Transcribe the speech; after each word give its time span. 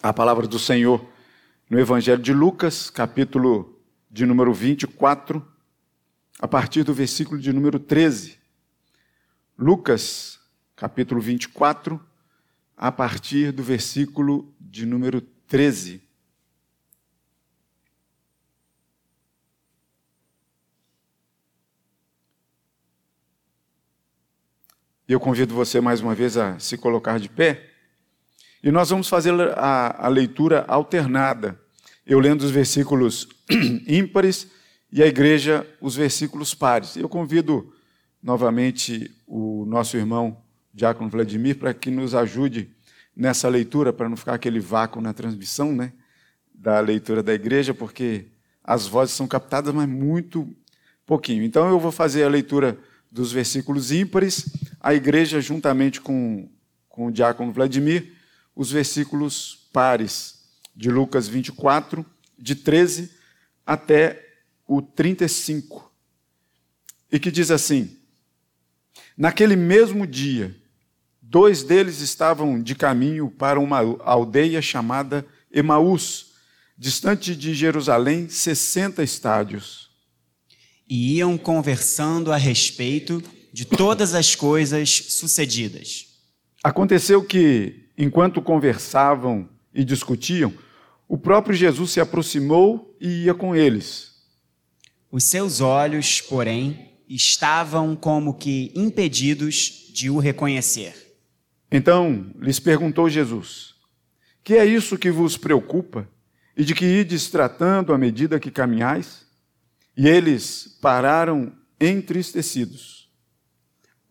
a 0.00 0.12
palavra 0.12 0.46
do 0.46 0.58
Senhor 0.60 1.04
no 1.68 1.80
Evangelho 1.80 2.22
de 2.22 2.32
Lucas, 2.32 2.88
capítulo 2.88 3.80
de 4.08 4.24
número 4.24 4.54
24, 4.54 5.44
a 6.38 6.46
partir 6.46 6.84
do 6.84 6.94
versículo 6.94 7.40
de 7.40 7.52
número 7.52 7.80
13. 7.80 8.38
Lucas, 9.58 10.38
capítulo 10.76 11.20
24, 11.20 12.00
a 12.76 12.92
partir 12.92 13.50
do 13.50 13.62
versículo 13.62 14.54
de 14.60 14.86
número 14.86 15.20
13. 15.20 16.00
Eu 25.08 25.18
convido 25.18 25.54
você 25.54 25.80
mais 25.80 26.00
uma 26.00 26.14
vez 26.14 26.36
a 26.36 26.56
se 26.60 26.78
colocar 26.78 27.18
de 27.18 27.28
pé. 27.28 27.71
E 28.62 28.70
nós 28.70 28.90
vamos 28.90 29.08
fazer 29.08 29.32
a, 29.56 30.06
a 30.06 30.08
leitura 30.08 30.64
alternada. 30.68 31.58
Eu 32.06 32.20
lendo 32.20 32.42
os 32.42 32.50
versículos 32.50 33.28
ímpares 33.88 34.46
e 34.92 35.02
a 35.02 35.06
igreja 35.06 35.66
os 35.80 35.96
versículos 35.96 36.54
pares. 36.54 36.96
Eu 36.96 37.08
convido 37.08 37.72
novamente 38.22 39.10
o 39.26 39.64
nosso 39.66 39.96
irmão 39.96 40.36
Diácono 40.72 41.10
Vladimir 41.10 41.58
para 41.58 41.74
que 41.74 41.90
nos 41.90 42.14
ajude 42.14 42.70
nessa 43.16 43.48
leitura, 43.48 43.92
para 43.92 44.08
não 44.08 44.16
ficar 44.16 44.34
aquele 44.34 44.60
vácuo 44.60 45.02
na 45.02 45.12
transmissão 45.12 45.72
né, 45.72 45.92
da 46.54 46.78
leitura 46.78 47.22
da 47.22 47.34
igreja, 47.34 47.74
porque 47.74 48.26
as 48.62 48.86
vozes 48.86 49.14
são 49.14 49.26
captadas, 49.26 49.74
mas 49.74 49.88
muito 49.88 50.48
pouquinho. 51.04 51.42
Então 51.42 51.68
eu 51.68 51.80
vou 51.80 51.90
fazer 51.90 52.22
a 52.22 52.28
leitura 52.28 52.78
dos 53.10 53.32
versículos 53.32 53.90
ímpares, 53.90 54.46
a 54.80 54.94
igreja, 54.94 55.40
juntamente 55.40 56.00
com, 56.00 56.48
com 56.88 57.06
o 57.06 57.10
Diácono 57.10 57.52
Vladimir, 57.52 58.21
os 58.54 58.70
versículos 58.70 59.68
pares 59.72 60.42
de 60.74 60.90
Lucas 60.90 61.28
24, 61.28 62.04
de 62.38 62.54
13 62.54 63.10
até 63.66 64.24
o 64.66 64.80
35. 64.80 65.90
E 67.10 67.18
que 67.18 67.30
diz 67.30 67.50
assim: 67.50 67.96
Naquele 69.16 69.56
mesmo 69.56 70.06
dia, 70.06 70.56
dois 71.20 71.62
deles 71.62 72.00
estavam 72.00 72.60
de 72.60 72.74
caminho 72.74 73.30
para 73.30 73.60
uma 73.60 73.78
aldeia 74.04 74.60
chamada 74.62 75.26
Emaús, 75.50 76.32
distante 76.76 77.36
de 77.36 77.54
Jerusalém, 77.54 78.28
60 78.28 79.02
estádios. 79.02 79.90
E 80.88 81.16
iam 81.16 81.38
conversando 81.38 82.32
a 82.32 82.36
respeito 82.36 83.22
de 83.52 83.64
todas 83.64 84.14
as 84.14 84.34
coisas 84.34 84.90
sucedidas. 84.90 86.06
Aconteceu 86.62 87.24
que 87.24 87.81
enquanto 87.96 88.42
conversavam 88.42 89.48
e 89.74 89.84
discutiam, 89.84 90.52
o 91.08 91.18
próprio 91.18 91.54
Jesus 91.54 91.90
se 91.90 92.00
aproximou 92.00 92.96
e 93.00 93.24
ia 93.24 93.34
com 93.34 93.54
eles. 93.54 94.12
Os 95.10 95.24
seus 95.24 95.60
olhos, 95.60 96.20
porém, 96.20 96.92
estavam 97.08 97.94
como 97.94 98.34
que 98.34 98.72
impedidos 98.74 99.90
de 99.92 100.08
o 100.08 100.18
reconhecer. 100.18 100.94
Então 101.70 102.32
lhes 102.38 102.58
perguntou 102.58 103.10
Jesus: 103.10 103.74
Que 104.42 104.54
é 104.54 104.64
isso 104.64 104.98
que 104.98 105.10
vos 105.10 105.36
preocupa 105.36 106.08
e 106.56 106.64
de 106.64 106.74
que 106.74 106.86
ides 106.86 107.30
tratando 107.30 107.92
à 107.92 107.98
medida 107.98 108.40
que 108.40 108.50
caminhais? 108.50 109.26
E 109.96 110.08
eles 110.08 110.78
pararam 110.80 111.52
entristecidos. 111.78 113.10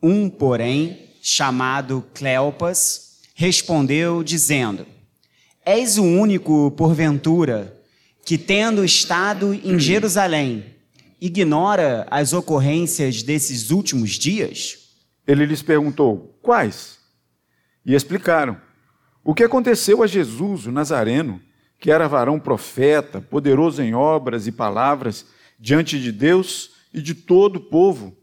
Um, 0.01 0.29
porém, 0.29 1.09
chamado 1.21 2.05
Cleopas, 2.13 3.10
respondeu, 3.41 4.23
dizendo: 4.23 4.85
És 5.65 5.97
o 5.97 6.03
único, 6.03 6.69
porventura, 6.77 7.75
que, 8.23 8.37
tendo 8.37 8.85
estado 8.85 9.51
em 9.51 9.79
Jerusalém, 9.79 10.63
ignora 11.19 12.05
as 12.11 12.33
ocorrências 12.33 13.23
desses 13.23 13.71
últimos 13.71 14.11
dias? 14.11 14.77
Ele 15.25 15.43
lhes 15.47 15.63
perguntou: 15.63 16.37
Quais? 16.39 16.99
E 17.83 17.95
explicaram: 17.95 18.61
O 19.23 19.33
que 19.33 19.43
aconteceu 19.43 20.03
a 20.03 20.07
Jesus, 20.07 20.67
o 20.67 20.71
Nazareno, 20.71 21.41
que 21.79 21.89
era 21.89 22.07
varão 22.07 22.39
profeta, 22.39 23.19
poderoso 23.19 23.81
em 23.81 23.95
obras 23.95 24.45
e 24.45 24.51
palavras, 24.51 25.25
diante 25.59 25.99
de 25.99 26.11
Deus 26.11 26.73
e 26.93 27.01
de 27.01 27.15
todo 27.15 27.55
o 27.55 27.61
povo. 27.61 28.15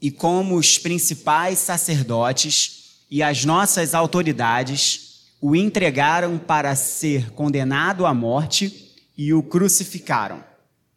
E 0.00 0.10
como 0.10 0.56
os 0.56 0.78
principais 0.78 1.58
sacerdotes 1.58 2.79
e 3.10 3.22
as 3.22 3.44
nossas 3.44 3.94
autoridades 3.94 5.10
o 5.40 5.56
entregaram 5.56 6.38
para 6.38 6.76
ser 6.76 7.30
condenado 7.32 8.06
à 8.06 8.14
morte 8.14 8.94
e 9.16 9.32
o 9.32 9.42
crucificaram. 9.42 10.44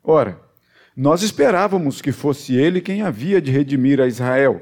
Ora, 0.03 0.40
nós 0.96 1.23
esperávamos 1.23 2.02
que 2.02 2.12
fosse 2.12 2.53
ele 2.53 2.81
quem 2.81 3.02
havia 3.02 3.41
de 3.41 3.52
redimir 3.52 4.00
a 4.00 4.07
Israel. 4.07 4.62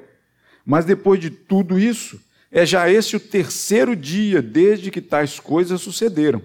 Mas 0.65 0.85
depois 0.85 1.19
de 1.19 1.29
tudo 1.29 1.77
isso, 1.77 2.21
é 2.51 2.65
já 2.65 2.89
esse 2.89 3.15
o 3.15 3.19
terceiro 3.19 3.95
dia 3.95 4.41
desde 4.41 4.91
que 4.91 5.01
tais 5.01 5.39
coisas 5.39 5.81
sucederam. 5.81 6.41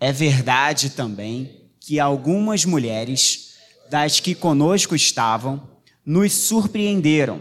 É 0.00 0.12
verdade 0.12 0.90
também 0.90 1.68
que 1.80 2.00
algumas 2.00 2.64
mulheres, 2.64 3.56
das 3.90 4.18
que 4.20 4.34
conosco 4.34 4.94
estavam, 4.94 5.68
nos 6.04 6.32
surpreenderam 6.32 7.40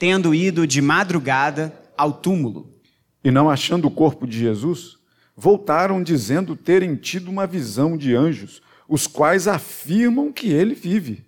tendo 0.00 0.34
ido 0.34 0.66
de 0.66 0.80
madrugada 0.80 1.78
ao 1.94 2.10
túmulo. 2.10 2.74
E 3.22 3.30
não 3.30 3.50
achando 3.50 3.86
o 3.86 3.90
corpo 3.90 4.26
de 4.26 4.38
Jesus, 4.38 4.96
voltaram 5.36 6.02
dizendo 6.02 6.56
terem 6.56 6.96
tido 6.96 7.30
uma 7.30 7.46
visão 7.46 7.98
de 7.98 8.16
anjos, 8.16 8.62
os 8.88 9.06
quais 9.06 9.46
afirmam 9.46 10.32
que 10.32 10.48
ele 10.48 10.74
vive. 10.74 11.22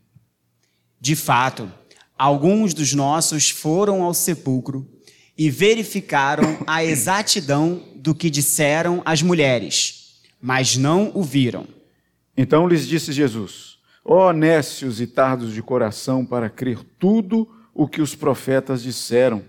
De 0.98 1.14
fato, 1.14 1.70
alguns 2.18 2.72
dos 2.72 2.94
nossos 2.94 3.50
foram 3.50 4.02
ao 4.02 4.14
sepulcro 4.14 4.88
e 5.36 5.50
verificaram 5.50 6.64
a 6.66 6.82
exatidão 6.82 7.82
do 7.96 8.14
que 8.14 8.30
disseram 8.30 9.02
as 9.04 9.20
mulheres, 9.20 10.22
mas 10.40 10.78
não 10.78 11.12
o 11.14 11.22
viram. 11.22 11.66
Então 12.34 12.66
lhes 12.66 12.88
disse 12.88 13.12
Jesus: 13.12 13.76
Ó 14.02 14.30
oh, 14.30 14.32
nécios 14.32 14.98
e 14.98 15.06
tardos 15.06 15.52
de 15.52 15.62
coração 15.62 16.24
para 16.24 16.48
crer 16.48 16.78
tudo 16.98 17.46
o 17.74 17.88
que 17.88 18.00
os 18.00 18.14
profetas 18.14 18.82
disseram. 18.82 19.42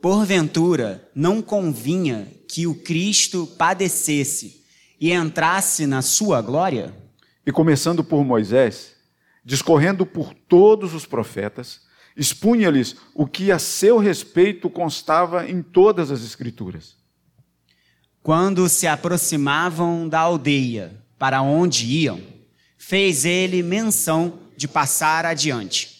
Porventura, 0.00 1.08
não 1.14 1.40
convinha 1.40 2.28
que 2.48 2.66
o 2.66 2.74
Cristo 2.74 3.46
padecesse 3.58 4.64
e 5.00 5.12
entrasse 5.12 5.86
na 5.86 6.02
sua 6.02 6.40
glória? 6.40 6.94
E 7.46 7.52
começando 7.52 8.02
por 8.02 8.24
Moisés, 8.24 8.94
discorrendo 9.44 10.04
por 10.04 10.34
todos 10.34 10.94
os 10.94 11.06
profetas, 11.06 11.80
expunha-lhes 12.16 12.96
o 13.14 13.26
que 13.26 13.52
a 13.52 13.58
seu 13.58 13.98
respeito 13.98 14.70
constava 14.70 15.48
em 15.48 15.62
todas 15.62 16.10
as 16.10 16.22
Escrituras. 16.22 16.96
Quando 18.22 18.68
se 18.68 18.86
aproximavam 18.86 20.08
da 20.08 20.20
aldeia 20.20 21.00
para 21.18 21.42
onde 21.42 21.86
iam, 21.86 22.20
fez 22.76 23.24
ele 23.24 23.62
menção 23.62 24.40
de 24.56 24.66
passar 24.66 25.24
adiante. 25.24 25.95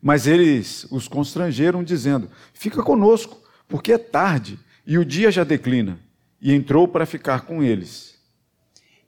Mas 0.00 0.26
eles 0.26 0.86
os 0.90 1.08
constrangeram, 1.08 1.82
dizendo: 1.82 2.30
Fica 2.54 2.82
conosco, 2.82 3.40
porque 3.66 3.92
é 3.92 3.98
tarde 3.98 4.58
e 4.86 4.96
o 4.96 5.04
dia 5.04 5.30
já 5.30 5.44
declina. 5.44 5.98
E 6.40 6.52
entrou 6.52 6.86
para 6.86 7.04
ficar 7.04 7.42
com 7.42 7.62
eles. 7.62 8.14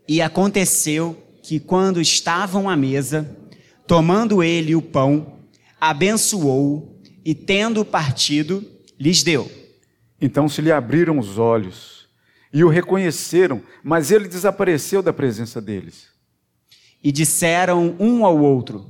E 0.08 0.20
aconteceu 0.20 1.16
que, 1.42 1.60
quando 1.60 2.00
estavam 2.00 2.68
à 2.68 2.76
mesa, 2.76 3.36
tomando 3.86 4.42
ele 4.42 4.74
o 4.74 4.82
pão, 4.82 5.38
abençoou 5.80 7.00
e, 7.24 7.34
tendo 7.34 7.84
partido, 7.84 8.64
lhes 8.98 9.22
deu. 9.22 9.50
Então 10.20 10.48
se 10.48 10.60
lhe 10.60 10.70
abriram 10.70 11.18
os 11.18 11.38
olhos 11.38 12.08
e 12.52 12.62
o 12.64 12.68
reconheceram, 12.68 13.62
mas 13.82 14.10
ele 14.10 14.28
desapareceu 14.28 15.02
da 15.02 15.12
presença 15.12 15.60
deles. 15.60 16.08
E 17.02 17.10
disseram 17.10 17.96
um 17.98 18.24
ao 18.26 18.38
outro: 18.38 18.86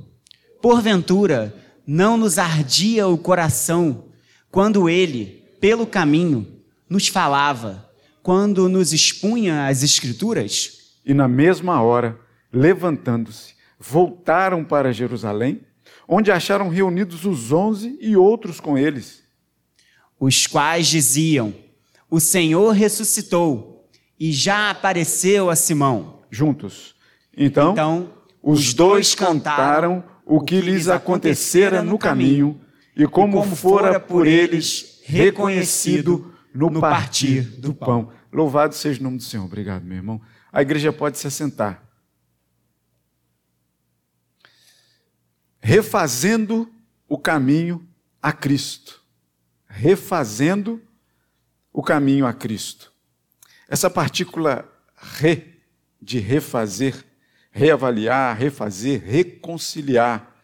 Porventura, 0.61 1.55
não 1.85 2.17
nos 2.17 2.37
ardia 2.37 3.07
o 3.07 3.17
coração 3.17 4.05
quando 4.51 4.89
ele, 4.89 5.43
pelo 5.59 5.87
caminho, 5.87 6.47
nos 6.89 7.07
falava, 7.07 7.89
quando 8.21 8.67
nos 8.67 8.93
expunha 8.93 9.67
as 9.67 9.83
Escrituras? 9.83 10.97
E 11.05 11.13
na 11.13 11.27
mesma 11.27 11.81
hora, 11.81 12.19
levantando-se, 12.51 13.55
voltaram 13.79 14.63
para 14.63 14.93
Jerusalém, 14.93 15.61
onde 16.07 16.31
acharam 16.31 16.69
reunidos 16.69 17.25
os 17.25 17.51
onze 17.51 17.97
e 18.01 18.15
outros 18.15 18.59
com 18.59 18.77
eles. 18.77 19.23
Os 20.19 20.45
quais 20.45 20.87
diziam: 20.87 21.53
O 22.09 22.19
Senhor 22.19 22.71
ressuscitou 22.71 23.89
e 24.19 24.31
já 24.31 24.69
apareceu 24.69 25.49
a 25.49 25.55
Simão. 25.55 26.19
Juntos. 26.29 26.95
Então, 27.35 27.71
então 27.71 28.13
os 28.43 28.73
dois 28.73 29.15
cantaram 29.15 30.03
o 30.25 30.41
que 30.41 30.61
lhes 30.61 30.87
acontecera 30.87 31.81
no 31.81 31.97
caminho 31.97 32.59
e 32.95 33.07
como 33.07 33.43
fora 33.43 33.99
por 33.99 34.27
eles 34.27 35.01
reconhecido 35.03 36.33
no, 36.53 36.79
partir, 36.79 37.41
do 37.41 37.73
pão. 37.73 38.11
Louvado 38.31 38.75
seja 38.75 38.99
o 38.99 39.03
nome 39.03 39.17
do 39.17 39.23
Senhor. 39.23 39.45
Obrigado, 39.45 39.83
meu 39.83 39.97
irmão. 39.97 40.21
A 40.51 40.61
igreja 40.61 40.91
pode 40.91 41.17
se 41.17 41.27
assentar. 41.27 41.83
Refazendo 45.59 46.71
o 47.07 47.17
caminho 47.17 47.87
a 48.21 48.31
Cristo. 48.31 49.01
Refazendo 49.67 50.81
o 51.71 51.81
caminho 51.81 52.25
a 52.25 52.33
Cristo. 52.33 52.91
Essa 53.67 53.89
partícula 53.89 54.69
re, 54.95 55.61
de 56.01 56.19
refazer, 56.19 57.05
reavaliar, 57.51 58.37
refazer, 58.37 59.03
reconciliar, 59.03 60.35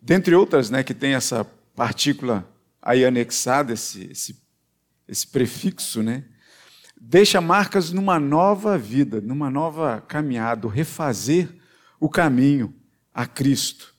dentre 0.00 0.34
outras, 0.34 0.68
né, 0.68 0.82
que 0.82 0.92
tem 0.92 1.14
essa 1.14 1.44
partícula 1.74 2.48
aí 2.82 3.04
anexada, 3.04 3.72
esse, 3.72 4.10
esse, 4.10 4.42
esse 5.08 5.26
prefixo, 5.26 6.02
né, 6.02 6.24
deixa 7.00 7.40
marcas 7.40 7.92
numa 7.92 8.18
nova 8.18 8.76
vida, 8.76 9.20
numa 9.20 9.48
nova 9.48 10.00
caminhada, 10.00 10.68
refazer 10.68 11.48
o 12.00 12.08
caminho 12.08 12.74
a 13.12 13.26
Cristo. 13.26 13.94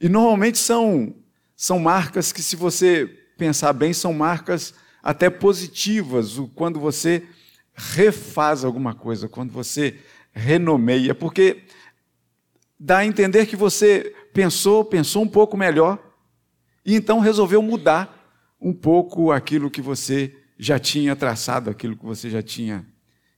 E 0.00 0.08
normalmente 0.08 0.58
são, 0.58 1.14
são 1.56 1.78
marcas 1.78 2.32
que, 2.32 2.42
se 2.42 2.56
você 2.56 3.06
pensar 3.38 3.72
bem, 3.72 3.92
são 3.92 4.12
marcas 4.12 4.74
até 5.02 5.30
positivas, 5.30 6.36
quando 6.54 6.80
você 6.80 7.26
refaz 7.74 8.64
alguma 8.64 8.94
coisa, 8.94 9.28
quando 9.28 9.52
você 9.52 9.98
renomeia, 10.34 11.14
porque 11.14 11.62
dá 12.78 12.98
a 12.98 13.06
entender 13.06 13.46
que 13.46 13.56
você 13.56 14.14
pensou, 14.32 14.84
pensou 14.84 15.22
um 15.22 15.28
pouco 15.28 15.56
melhor 15.56 15.98
e 16.84 16.94
então 16.94 17.20
resolveu 17.20 17.62
mudar 17.62 18.20
um 18.60 18.72
pouco 18.72 19.30
aquilo 19.30 19.70
que 19.70 19.80
você 19.80 20.36
já 20.58 20.78
tinha 20.78 21.14
traçado, 21.14 21.70
aquilo 21.70 21.96
que 21.96 22.04
você 22.04 22.28
já 22.28 22.42
tinha 22.42 22.84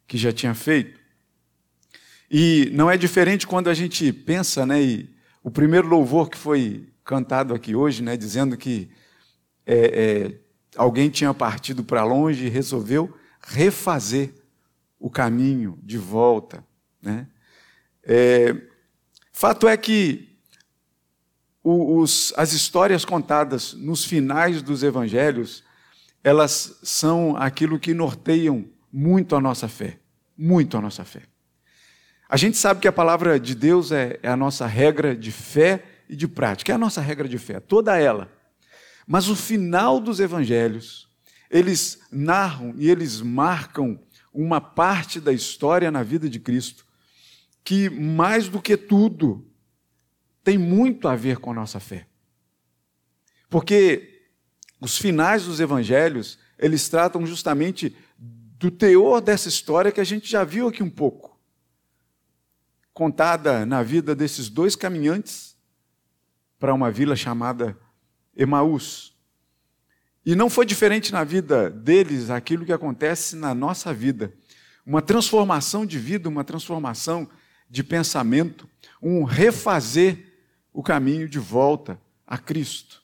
que 0.06 0.16
já 0.16 0.32
tinha 0.32 0.54
feito. 0.54 1.00
E 2.31 2.70
não 2.72 2.90
é 2.90 2.96
diferente 2.96 3.46
quando 3.46 3.69
a 3.69 3.75
gente 3.75 4.12
pensa, 4.12 4.64
né, 4.64 4.82
e 4.82 5.16
o 5.43 5.50
primeiro 5.50 5.88
louvor 5.88 6.28
que 6.28 6.37
foi 6.37 6.88
cantado 7.04 7.54
aqui 7.54 7.75
hoje, 7.75 8.02
né, 8.02 8.16
dizendo 8.16 8.56
que 8.56 8.90
é, 9.64 9.76
é, 9.76 10.40
alguém 10.76 11.08
tinha 11.08 11.32
partido 11.32 11.84
para 11.84 12.04
longe 12.04 12.46
e 12.46 12.48
resolveu 12.48 13.16
refazer 13.40 14.34
o 14.98 15.08
caminho 15.08 15.78
de 15.82 15.98
volta. 15.98 16.65
Né? 17.06 17.29
É, 18.03 18.53
fato 19.32 19.69
é 19.69 19.76
que 19.76 20.37
os, 21.62 22.35
as 22.37 22.53
histórias 22.53 23.05
contadas 23.05 23.75
nos 23.75 24.05
finais 24.05 24.61
dos 24.61 24.82
evangelhos, 24.82 25.62
elas 26.25 26.81
são 26.82 27.37
aquilo 27.37 27.79
que 27.79 27.94
norteiam 27.94 28.64
muito 28.93 29.37
a 29.37 29.41
nossa 29.41 29.69
fé. 29.69 30.00
Muito 30.37 30.76
a 30.76 30.81
nossa 30.81 31.05
fé. 31.05 31.23
A 32.29 32.37
gente 32.37 32.56
sabe 32.56 32.81
que 32.81 32.88
a 32.88 32.93
palavra 32.93 33.38
de 33.38 33.55
Deus 33.55 33.93
é, 33.93 34.19
é 34.20 34.29
a 34.29 34.37
nossa 34.37 34.67
regra 34.67 35.14
de 35.14 35.31
fé 35.31 35.85
e 36.08 36.17
de 36.17 36.26
prática, 36.26 36.73
é 36.73 36.75
a 36.75 36.79
nossa 36.79 37.00
regra 37.00 37.29
de 37.29 37.38
fé, 37.38 37.61
toda 37.61 37.97
ela. 37.97 38.31
Mas 39.06 39.29
o 39.29 39.37
final 39.37 40.00
dos 40.00 40.19
evangelhos, 40.19 41.08
eles 41.49 42.00
narram 42.11 42.75
e 42.76 42.91
eles 42.91 43.20
marcam 43.20 44.00
uma 44.32 44.61
parte 44.61 45.20
da 45.20 45.32
história 45.32 45.91
na 45.91 46.03
vida 46.03 46.29
de 46.29 46.41
Cristo 46.41 46.85
que, 47.66 47.90
mais 47.90 48.48
do 48.48 48.62
que 48.62 48.76
tudo, 48.76 49.44
tem 50.44 50.56
muito 50.56 51.08
a 51.08 51.16
ver 51.16 51.38
com 51.38 51.50
a 51.50 51.54
nossa 51.54 51.80
fé. 51.80 52.06
Porque 53.50 54.22
os 54.80 54.96
finais 54.96 55.46
dos 55.46 55.58
evangelhos, 55.58 56.38
eles 56.56 56.88
tratam 56.88 57.26
justamente 57.26 57.96
do 58.16 58.70
teor 58.70 59.20
dessa 59.20 59.48
história 59.48 59.90
que 59.90 60.00
a 60.00 60.04
gente 60.04 60.30
já 60.30 60.44
viu 60.44 60.68
aqui 60.68 60.80
um 60.80 60.88
pouco. 60.88 61.36
Contada 62.94 63.66
na 63.66 63.82
vida 63.82 64.14
desses 64.14 64.48
dois 64.48 64.76
caminhantes 64.76 65.56
para 66.60 66.72
uma 66.72 66.88
vila 66.88 67.16
chamada 67.16 67.76
Emaús. 68.36 69.12
E 70.24 70.36
não 70.36 70.48
foi 70.48 70.64
diferente 70.64 71.12
na 71.12 71.24
vida 71.24 71.69
deles 71.69 72.30
aquilo 72.30 72.64
que 72.64 72.72
acontece 72.72 73.34
na 73.34 73.52
nossa 73.52 73.92
vida. 73.92 74.32
Uma 74.86 75.02
transformação 75.02 75.84
de 75.84 75.98
vida, 75.98 76.28
uma 76.28 76.44
transformação 76.44 77.28
de 77.68 77.82
pensamento, 77.82 78.68
um 79.02 79.24
refazer 79.24 80.32
o 80.72 80.82
caminho 80.82 81.28
de 81.28 81.38
volta 81.38 82.00
a 82.26 82.38
Cristo. 82.38 83.02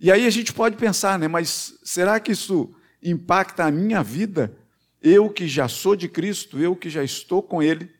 E 0.00 0.12
aí 0.12 0.26
a 0.26 0.30
gente 0.30 0.52
pode 0.52 0.76
pensar, 0.76 1.18
né, 1.18 1.26
mas 1.28 1.78
será 1.82 2.20
que 2.20 2.32
isso 2.32 2.74
impacta 3.02 3.64
a 3.64 3.70
minha 3.70 4.02
vida? 4.02 4.56
Eu 5.02 5.30
que 5.30 5.46
já 5.46 5.68
sou 5.68 5.96
de 5.96 6.08
Cristo, 6.08 6.58
eu 6.58 6.74
que 6.74 6.90
já 6.90 7.02
estou 7.02 7.42
com 7.42 7.62
Ele. 7.62 7.90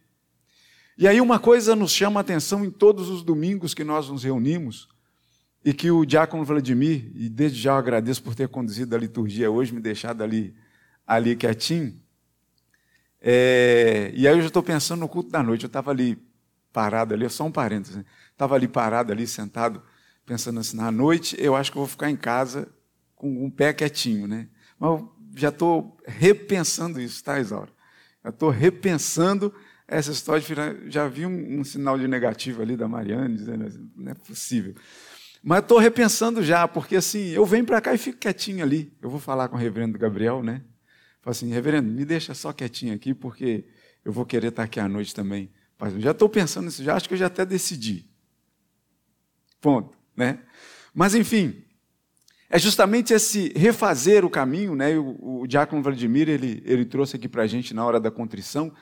E 0.96 1.06
aí 1.06 1.20
uma 1.20 1.38
coisa 1.38 1.76
nos 1.76 1.92
chama 1.92 2.18
a 2.18 2.22
atenção 2.22 2.64
em 2.64 2.70
todos 2.70 3.08
os 3.08 3.22
domingos 3.22 3.74
que 3.74 3.84
nós 3.84 4.08
nos 4.08 4.24
reunimos, 4.24 4.88
e 5.64 5.72
que 5.72 5.90
o 5.90 6.04
diácono 6.04 6.44
Vladimir, 6.44 7.10
e 7.14 7.28
desde 7.28 7.60
já 7.60 7.72
eu 7.72 7.76
agradeço 7.76 8.22
por 8.22 8.34
ter 8.34 8.48
conduzido 8.48 8.94
a 8.94 8.98
liturgia 8.98 9.50
hoje, 9.50 9.74
me 9.74 9.80
deixado 9.80 10.22
ali, 10.22 10.54
ali 11.06 11.36
quietinho. 11.36 12.00
É, 13.20 14.12
e 14.14 14.28
aí 14.28 14.34
eu 14.34 14.40
já 14.40 14.46
estou 14.48 14.62
pensando 14.62 15.00
no 15.00 15.08
culto 15.08 15.30
da 15.30 15.42
noite, 15.42 15.64
eu 15.64 15.68
estava 15.68 15.90
ali 15.90 16.18
parado 16.72 17.14
ali, 17.14 17.28
só 17.28 17.44
um 17.44 17.52
parênteses, 17.52 18.04
estava 18.30 18.54
ali 18.54 18.68
parado 18.68 19.12
ali, 19.12 19.26
sentado, 19.26 19.82
pensando 20.24 20.60
assim, 20.60 20.76
na 20.76 20.90
noite 20.90 21.36
eu 21.38 21.56
acho 21.56 21.72
que 21.72 21.78
eu 21.78 21.82
vou 21.82 21.88
ficar 21.88 22.10
em 22.10 22.16
casa 22.16 22.68
com 23.16 23.44
um 23.44 23.50
pé 23.50 23.72
quietinho, 23.72 24.28
né? 24.28 24.48
Mas 24.78 24.90
eu 24.90 25.12
já 25.34 25.48
estou 25.48 25.96
repensando 26.06 27.00
isso, 27.00 27.22
tá, 27.24 27.40
Isaura? 27.40 27.72
Já 28.22 28.30
estou 28.30 28.50
repensando 28.50 29.52
essa 29.86 30.12
história 30.12 30.42
de 30.42 30.90
já 30.90 31.08
vi 31.08 31.26
um, 31.26 31.60
um, 31.60 31.64
sinal 31.64 31.98
de 31.98 32.06
negativo 32.06 32.62
ali 32.62 32.76
da 32.76 32.86
Mariane, 32.86 33.34
dizendo 33.34 33.64
assim, 33.64 33.90
não 33.96 34.12
é 34.12 34.14
possível. 34.14 34.74
Mas 35.42 35.60
estou 35.60 35.78
repensando 35.78 36.42
já, 36.42 36.68
porque 36.68 36.96
assim, 36.96 37.28
eu 37.28 37.44
venho 37.46 37.64
para 37.64 37.80
cá 37.80 37.94
e 37.94 37.98
fico 37.98 38.18
quietinho 38.18 38.62
ali. 38.62 38.92
Eu 39.00 39.08
vou 39.08 39.18
falar 39.18 39.48
com 39.48 39.56
o 39.56 39.58
reverendo 39.58 39.98
Gabriel, 39.98 40.42
né? 40.42 40.62
Falo 41.28 41.36
assim, 41.36 41.52
reverendo, 41.52 41.90
me 41.90 42.06
deixa 42.06 42.32
só 42.32 42.54
quietinho 42.54 42.94
aqui, 42.94 43.12
porque 43.12 43.66
eu 44.02 44.10
vou 44.10 44.24
querer 44.24 44.46
estar 44.46 44.62
aqui 44.62 44.80
à 44.80 44.88
noite 44.88 45.14
também. 45.14 45.50
Já 45.98 46.12
estou 46.12 46.26
pensando 46.26 46.64
nisso, 46.64 46.82
já 46.82 46.96
acho 46.96 47.06
que 47.06 47.12
eu 47.12 47.18
já 47.18 47.26
até 47.26 47.44
decidi. 47.44 48.06
Ponto, 49.60 49.94
né? 50.16 50.38
Mas 50.94 51.14
enfim, 51.14 51.62
é 52.48 52.58
justamente 52.58 53.12
esse 53.12 53.52
refazer 53.54 54.24
o 54.24 54.30
caminho, 54.30 54.74
né? 54.74 54.96
O, 54.96 55.40
o 55.40 55.46
diácono 55.46 55.82
Vladimir 55.82 56.30
ele, 56.30 56.62
ele 56.64 56.86
trouxe 56.86 57.16
aqui 57.16 57.28
para 57.28 57.42
a 57.42 57.46
gente 57.46 57.74
na 57.74 57.84
hora 57.84 58.00
da 58.00 58.10
contrição, 58.10 58.72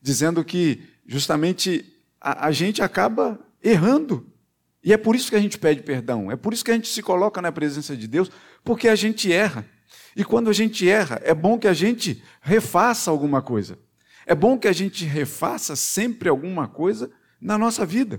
dizendo 0.00 0.44
que 0.44 0.84
justamente 1.08 1.92
a, 2.20 2.46
a 2.46 2.52
gente 2.52 2.82
acaba 2.82 3.36
errando 3.60 4.32
e 4.80 4.92
é 4.92 4.96
por 4.96 5.16
isso 5.16 5.28
que 5.28 5.34
a 5.34 5.40
gente 5.40 5.58
pede 5.58 5.82
perdão, 5.82 6.30
é 6.30 6.36
por 6.36 6.52
isso 6.52 6.64
que 6.64 6.70
a 6.70 6.74
gente 6.74 6.86
se 6.86 7.02
coloca 7.02 7.42
na 7.42 7.50
presença 7.50 7.96
de 7.96 8.06
Deus, 8.06 8.30
porque 8.62 8.86
a 8.86 8.94
gente 8.94 9.32
erra. 9.32 9.68
E 10.16 10.24
quando 10.24 10.48
a 10.48 10.52
gente 10.52 10.88
erra, 10.88 11.20
é 11.22 11.34
bom 11.34 11.58
que 11.58 11.68
a 11.68 11.74
gente 11.74 12.22
refaça 12.40 13.10
alguma 13.10 13.42
coisa. 13.42 13.78
É 14.24 14.34
bom 14.34 14.58
que 14.58 14.66
a 14.66 14.72
gente 14.72 15.04
refaça 15.04 15.76
sempre 15.76 16.30
alguma 16.30 16.66
coisa 16.66 17.10
na 17.38 17.58
nossa 17.58 17.84
vida. 17.84 18.18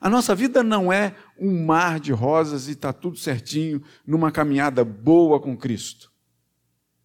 A 0.00 0.08
nossa 0.08 0.34
vida 0.34 0.62
não 0.62 0.90
é 0.90 1.14
um 1.38 1.64
mar 1.64 2.00
de 2.00 2.10
rosas 2.10 2.68
e 2.68 2.72
está 2.72 2.90
tudo 2.90 3.18
certinho 3.18 3.82
numa 4.06 4.32
caminhada 4.32 4.82
boa 4.82 5.38
com 5.38 5.54
Cristo. 5.54 6.10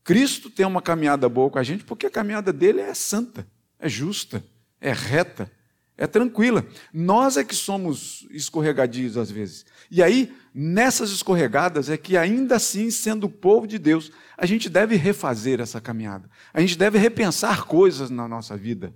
Cristo 0.02 0.50
tem 0.50 0.66
uma 0.66 0.82
caminhada 0.82 1.28
boa 1.28 1.50
com 1.50 1.60
a 1.60 1.64
gente 1.64 1.84
porque 1.84 2.06
a 2.06 2.12
caminhada 2.12 2.54
dele 2.54 2.80
é 2.80 2.94
santa, 2.94 3.46
é 3.78 3.90
justa, 3.90 4.44
é 4.80 4.94
reta, 4.94 5.52
é 6.02 6.08
tranquila. 6.08 6.66
Nós 6.92 7.38
é 7.38 7.44
que 7.44 7.54
somos 7.54 8.28
escorregadios 8.32 9.18
às 9.18 9.30
vezes. 9.30 9.64
E 9.92 10.02
aí, 10.02 10.36
nessas 10.52 11.12
escorregadas, 11.12 11.92
é 11.92 11.96
que 11.98 12.18
ainda 12.18 12.56
assim, 12.56 12.90
sendo 12.90 13.30
povo 13.30 13.68
de 13.68 13.78
Deus, 13.78 14.12
a 14.36 14.48
gente 14.48 14.68
deve 14.68 14.96
refazer 14.96 15.62
essa 15.62 15.80
caminhada. 15.80 16.28
A 16.52 16.60
gente 16.60 16.76
deve 16.76 16.98
repensar 16.98 17.66
coisas 17.66 18.10
na 18.10 18.28
nossa 18.28 18.58
vida, 18.58 18.96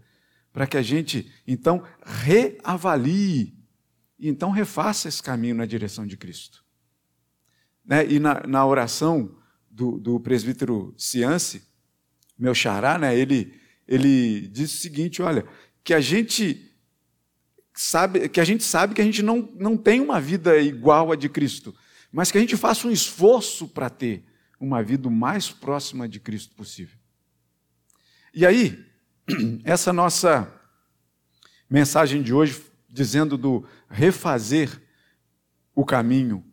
para 0.52 0.66
que 0.66 0.78
a 0.78 0.82
gente, 0.82 1.32
então, 1.46 1.84
reavalie 2.04 3.54
e 4.18 4.28
então 4.28 4.50
refaça 4.50 5.08
esse 5.08 5.22
caminho 5.22 5.54
na 5.54 5.68
direção 5.68 6.08
de 6.08 6.18
Cristo. 6.18 6.66
Né? 7.86 8.04
E 8.08 8.20
na, 8.20 8.42
na 8.48 8.66
oração 8.66 9.38
do, 9.70 10.00
do, 10.00 10.20
presbítero 10.20 10.92
Ciance, 10.98 11.62
meu 12.36 12.56
xará, 12.56 12.98
né? 12.98 13.16
ele, 13.16 13.54
ele 13.88 14.48
disse 14.48 14.78
o 14.78 14.82
seguinte: 14.82 15.22
olha, 15.22 15.46
que 15.84 15.94
a 15.94 16.02
gente 16.02 16.65
sabe, 17.76 18.30
que 18.30 18.40
a 18.40 18.46
gente 18.46 18.64
sabe 18.64 18.96
que 18.96 19.02
a 19.02 19.06
gente 19.06 19.22
não, 19.22 19.50
não 19.56 19.76
tem 19.76 20.00
uma 20.00 20.20
vida 20.20 20.58
igual 20.58 21.12
a 21.12 21.16
de 21.16 21.28
Cristo, 21.28 21.76
mas 22.12 22.32
que 22.32 22.38
a 22.38 22.42
gente 22.42 22.56
faça 22.56 22.88
um 22.88 22.92
esforço 22.92 23.68
para 23.68 23.90
ter 23.90 24.24
uma 24.60 24.82
vida 24.82 25.08
o 25.08 25.12
mais 25.12 25.52
próxima 25.52 26.08
de 26.08 26.20
Cristo 26.20 26.56
possível. 26.56 26.98
E 28.34 28.46
aí, 28.46 28.86
essa 29.64 29.92
nossa 29.92 30.52
mensagem 31.70 32.22
de 32.22 32.34
hoje, 32.34 32.64
dizendo 32.90 33.38
do 33.38 33.68
refazer 33.90 34.82
o 35.74 35.84
caminho 35.84 36.44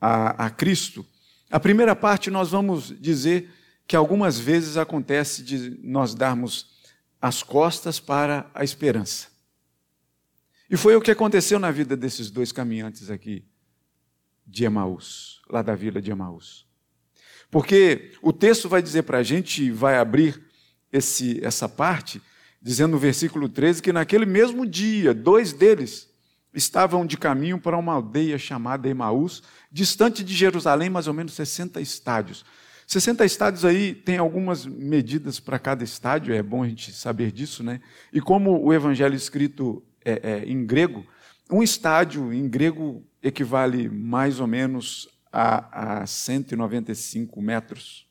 a, 0.00 0.46
a 0.46 0.50
Cristo, 0.50 1.06
a 1.50 1.60
primeira 1.60 1.94
parte 1.94 2.30
nós 2.30 2.50
vamos 2.50 2.92
dizer 3.00 3.48
que 3.86 3.94
algumas 3.94 4.38
vezes 4.38 4.76
acontece 4.76 5.44
de 5.44 5.78
nós 5.82 6.14
darmos 6.14 6.74
as 7.20 7.42
costas 7.42 8.00
para 8.00 8.50
a 8.52 8.64
esperança. 8.64 9.33
E 10.74 10.76
foi 10.76 10.96
o 10.96 11.00
que 11.00 11.12
aconteceu 11.12 11.60
na 11.60 11.70
vida 11.70 11.96
desses 11.96 12.32
dois 12.32 12.50
caminhantes 12.50 13.08
aqui 13.08 13.44
de 14.44 14.64
Emaús, 14.64 15.40
lá 15.48 15.62
da 15.62 15.72
vila 15.76 16.02
de 16.02 16.10
Emaús. 16.10 16.66
Porque 17.48 18.10
o 18.20 18.32
texto 18.32 18.68
vai 18.68 18.82
dizer 18.82 19.04
para 19.04 19.18
a 19.18 19.22
gente, 19.22 19.70
vai 19.70 19.96
abrir 19.96 20.42
esse, 20.92 21.38
essa 21.44 21.68
parte, 21.68 22.20
dizendo 22.60 22.90
no 22.90 22.98
versículo 22.98 23.48
13 23.48 23.80
que 23.80 23.92
naquele 23.92 24.26
mesmo 24.26 24.66
dia, 24.66 25.14
dois 25.14 25.52
deles 25.52 26.10
estavam 26.52 27.06
de 27.06 27.16
caminho 27.16 27.60
para 27.60 27.78
uma 27.78 27.92
aldeia 27.92 28.36
chamada 28.36 28.88
Emaús, 28.88 29.44
distante 29.70 30.24
de 30.24 30.34
Jerusalém, 30.34 30.90
mais 30.90 31.06
ou 31.06 31.14
menos 31.14 31.34
60 31.34 31.80
estádios. 31.80 32.44
60 32.84 33.24
estádios 33.24 33.64
aí 33.64 33.94
tem 33.94 34.18
algumas 34.18 34.66
medidas 34.66 35.38
para 35.38 35.56
cada 35.56 35.84
estádio, 35.84 36.34
é 36.34 36.42
bom 36.42 36.64
a 36.64 36.68
gente 36.68 36.92
saber 36.92 37.30
disso, 37.30 37.62
né? 37.62 37.80
E 38.12 38.20
como 38.20 38.60
o 38.60 38.74
evangelho 38.74 39.14
escrito 39.14 39.80
é, 40.04 40.20
é, 40.22 40.44
em 40.44 40.64
grego, 40.64 41.06
um 41.50 41.62
estádio 41.62 42.32
em 42.32 42.48
grego 42.48 43.04
equivale 43.22 43.88
mais 43.88 44.40
ou 44.40 44.46
menos 44.46 45.08
a, 45.32 46.02
a 46.02 46.06
195 46.06 47.40
metros, 47.42 48.06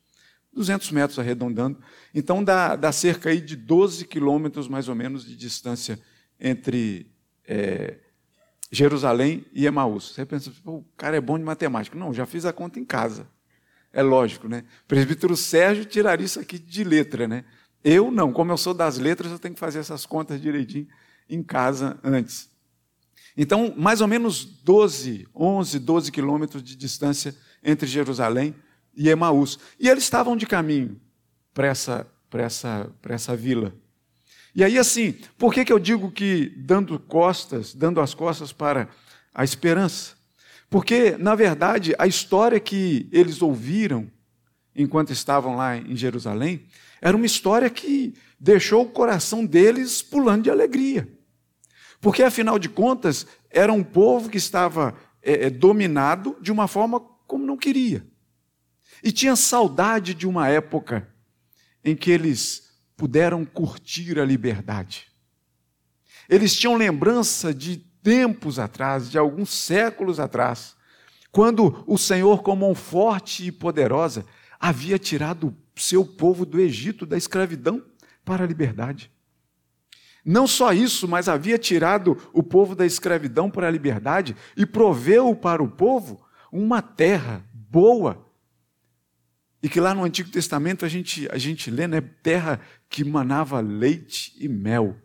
200 0.53 0.91
metros 0.91 1.19
arredondando. 1.19 1.79
Então 2.13 2.43
dá, 2.43 2.75
dá 2.75 2.91
cerca 2.91 3.29
aí 3.29 3.41
de 3.41 3.55
12 3.55 4.05
quilômetros 4.05 4.67
mais 4.67 4.87
ou 4.87 4.95
menos 4.95 5.25
de 5.25 5.35
distância 5.35 5.99
entre 6.39 7.11
é, 7.47 7.97
Jerusalém 8.71 9.45
e 9.53 9.65
Emaús. 9.65 10.13
Você 10.13 10.25
pensa, 10.25 10.51
o 10.65 10.83
cara 10.97 11.17
é 11.17 11.21
bom 11.21 11.37
de 11.37 11.43
matemática. 11.43 11.97
Não, 11.97 12.13
já 12.13 12.25
fiz 12.25 12.45
a 12.45 12.53
conta 12.53 12.79
em 12.79 12.85
casa. 12.85 13.27
É 13.91 14.01
lógico, 14.01 14.47
né? 14.47 14.63
O 14.83 14.87
presbítero 14.87 15.35
Sérgio 15.37 15.85
tiraria 15.85 16.25
isso 16.25 16.39
aqui 16.39 16.57
de 16.57 16.83
letra, 16.83 17.27
né? 17.27 17.45
Eu 17.83 18.09
não, 18.09 18.33
como 18.33 18.51
eu 18.51 18.57
sou 18.57 18.73
das 18.73 18.97
letras, 18.97 19.31
eu 19.31 19.39
tenho 19.39 19.53
que 19.53 19.59
fazer 19.59 19.79
essas 19.79 20.05
contas 20.05 20.41
direitinho 20.41 20.87
em 21.29 21.41
casa 21.41 21.99
antes. 22.03 22.49
Então, 23.35 23.73
mais 23.75 24.01
ou 24.01 24.07
menos 24.07 24.45
12, 24.45 25.27
11, 25.35 25.79
12 25.79 26.11
quilômetros 26.11 26.63
de 26.63 26.75
distância 26.75 27.35
entre 27.63 27.87
Jerusalém 27.87 28.55
e 28.95 29.09
Emaús. 29.09 29.57
E 29.79 29.89
eles 29.89 30.03
estavam 30.03 30.37
de 30.37 30.45
caminho 30.45 30.99
para 31.53 31.67
essa, 31.67 32.07
essa, 32.33 32.89
essa 33.09 33.35
vila. 33.35 33.73
E 34.55 34.63
aí, 34.63 34.77
assim, 34.77 35.15
por 35.37 35.51
que, 35.51 35.65
que 35.65 35.73
eu 35.73 35.79
digo 35.79 36.11
que 36.11 36.53
dando 36.57 36.99
costas, 36.99 37.73
dando 37.73 37.99
as 37.99 38.13
costas 38.13 38.53
para 38.53 38.87
a 39.33 39.43
esperança? 39.43 40.13
Porque, 40.69 41.17
na 41.17 41.33
verdade, 41.33 41.95
a 41.97 42.05
história 42.05 42.59
que 42.59 43.09
eles 43.11 43.41
ouviram 43.41 44.09
enquanto 44.75 45.11
estavam 45.11 45.55
lá 45.55 45.77
em 45.77 45.95
Jerusalém 45.95 46.65
era 47.03 47.17
uma 47.17 47.25
história 47.25 47.69
que 47.69 48.13
deixou 48.39 48.83
o 48.83 48.89
coração 48.89 49.45
deles 49.45 50.01
pulando 50.01 50.43
de 50.43 50.49
alegria. 50.49 51.05
Porque, 51.99 52.23
afinal 52.23 52.57
de 52.57 52.69
contas, 52.69 53.27
era 53.49 53.73
um 53.73 53.83
povo 53.83 54.29
que 54.29 54.37
estava 54.37 54.95
é, 55.21 55.47
é, 55.47 55.49
dominado 55.49 56.37
de 56.39 56.49
uma 56.49 56.65
forma 56.65 57.01
como 57.27 57.45
não 57.45 57.57
queria. 57.57 58.07
E 59.03 59.11
tinha 59.11 59.35
saudade 59.35 60.13
de 60.13 60.25
uma 60.25 60.47
época 60.47 61.05
em 61.83 61.93
que 61.93 62.09
eles 62.09 62.71
puderam 62.95 63.43
curtir 63.43 64.17
a 64.17 64.23
liberdade. 64.23 65.11
Eles 66.29 66.55
tinham 66.55 66.77
lembrança 66.77 67.53
de 67.53 67.75
tempos 68.01 68.59
atrás, 68.59 69.11
de 69.11 69.17
alguns 69.17 69.49
séculos 69.49 70.21
atrás, 70.21 70.73
quando 71.33 71.83
o 71.85 71.97
Senhor, 71.97 72.41
com 72.43 72.55
mão 72.55 72.73
forte 72.73 73.47
e 73.47 73.51
poderosa, 73.51 74.25
havia 74.63 74.97
tirado 74.97 75.49
o 75.49 75.79
seu 75.79 76.05
povo 76.05 76.45
do 76.45 76.57
Egito, 76.57 77.05
da 77.05 77.17
escravidão, 77.17 77.83
para 78.23 78.45
a 78.45 78.47
liberdade. 78.47 79.11
Não 80.23 80.47
só 80.47 80.71
isso, 80.71 81.05
mas 81.05 81.27
havia 81.27 81.57
tirado 81.57 82.17
o 82.31 82.41
povo 82.41 82.73
da 82.73 82.85
escravidão 82.85 83.51
para 83.51 83.67
a 83.67 83.71
liberdade 83.71 84.37
e 84.55 84.65
proveu 84.65 85.35
para 85.35 85.61
o 85.61 85.69
povo 85.69 86.25
uma 86.49 86.81
terra 86.81 87.45
boa. 87.53 88.25
E 89.61 89.67
que 89.67 89.81
lá 89.81 89.93
no 89.93 90.05
Antigo 90.05 90.29
Testamento 90.29 90.85
a 90.85 90.87
gente, 90.87 91.27
a 91.29 91.37
gente 91.37 91.69
lê, 91.69 91.85
né? 91.85 91.99
Terra 91.99 92.61
que 92.87 93.03
manava 93.03 93.59
leite 93.59 94.33
e 94.39 94.47
mel. 94.47 94.97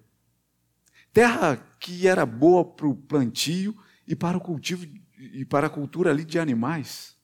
Terra 1.13 1.57
que 1.81 2.07
era 2.07 2.25
boa 2.25 2.65
para 2.65 2.87
o 2.87 2.95
plantio 2.95 3.77
e 4.07 4.15
para 4.15 4.37
o 4.37 4.41
cultivo 4.41 4.87
e 5.19 5.45
para 5.45 5.67
a 5.67 5.71
cultura 5.71 6.11
ali 6.11 6.25
de 6.25 6.39
animais. 6.39 7.18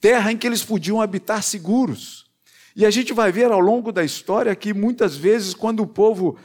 Terra 0.00 0.32
em 0.32 0.36
que 0.36 0.46
eles 0.46 0.64
podiam 0.64 1.00
habitar 1.00 1.42
seguros. 1.42 2.30
E 2.74 2.86
a 2.86 2.90
gente 2.90 3.12
vai 3.12 3.32
ver 3.32 3.50
ao 3.50 3.60
longo 3.60 3.90
da 3.90 4.04
história 4.04 4.54
que 4.54 4.72
muitas 4.72 5.16
vezes, 5.16 5.54
quando 5.54 5.80
o 5.82 5.86
povo 5.86 6.38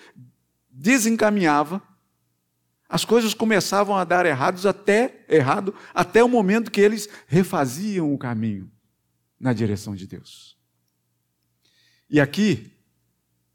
desencaminhava, 0.70 1.82
as 2.90 3.06
coisas 3.06 3.34
começavam 3.34 3.96
a 3.96 4.04
dar 4.04 4.26
errados 4.26 4.66
até 4.66 5.26
errado, 5.30 5.74
até 5.94 6.24
o 6.24 6.30
momento 6.30 6.72
que 6.72 6.82
eles 6.82 7.08
refaziam 7.28 8.14
o 8.14 8.18
caminho 8.18 8.72
na 9.40 9.54
direção 9.54 9.96
de 9.96 10.08
Deus. 10.08 10.58
E 12.10 12.20
aqui, 12.20 12.72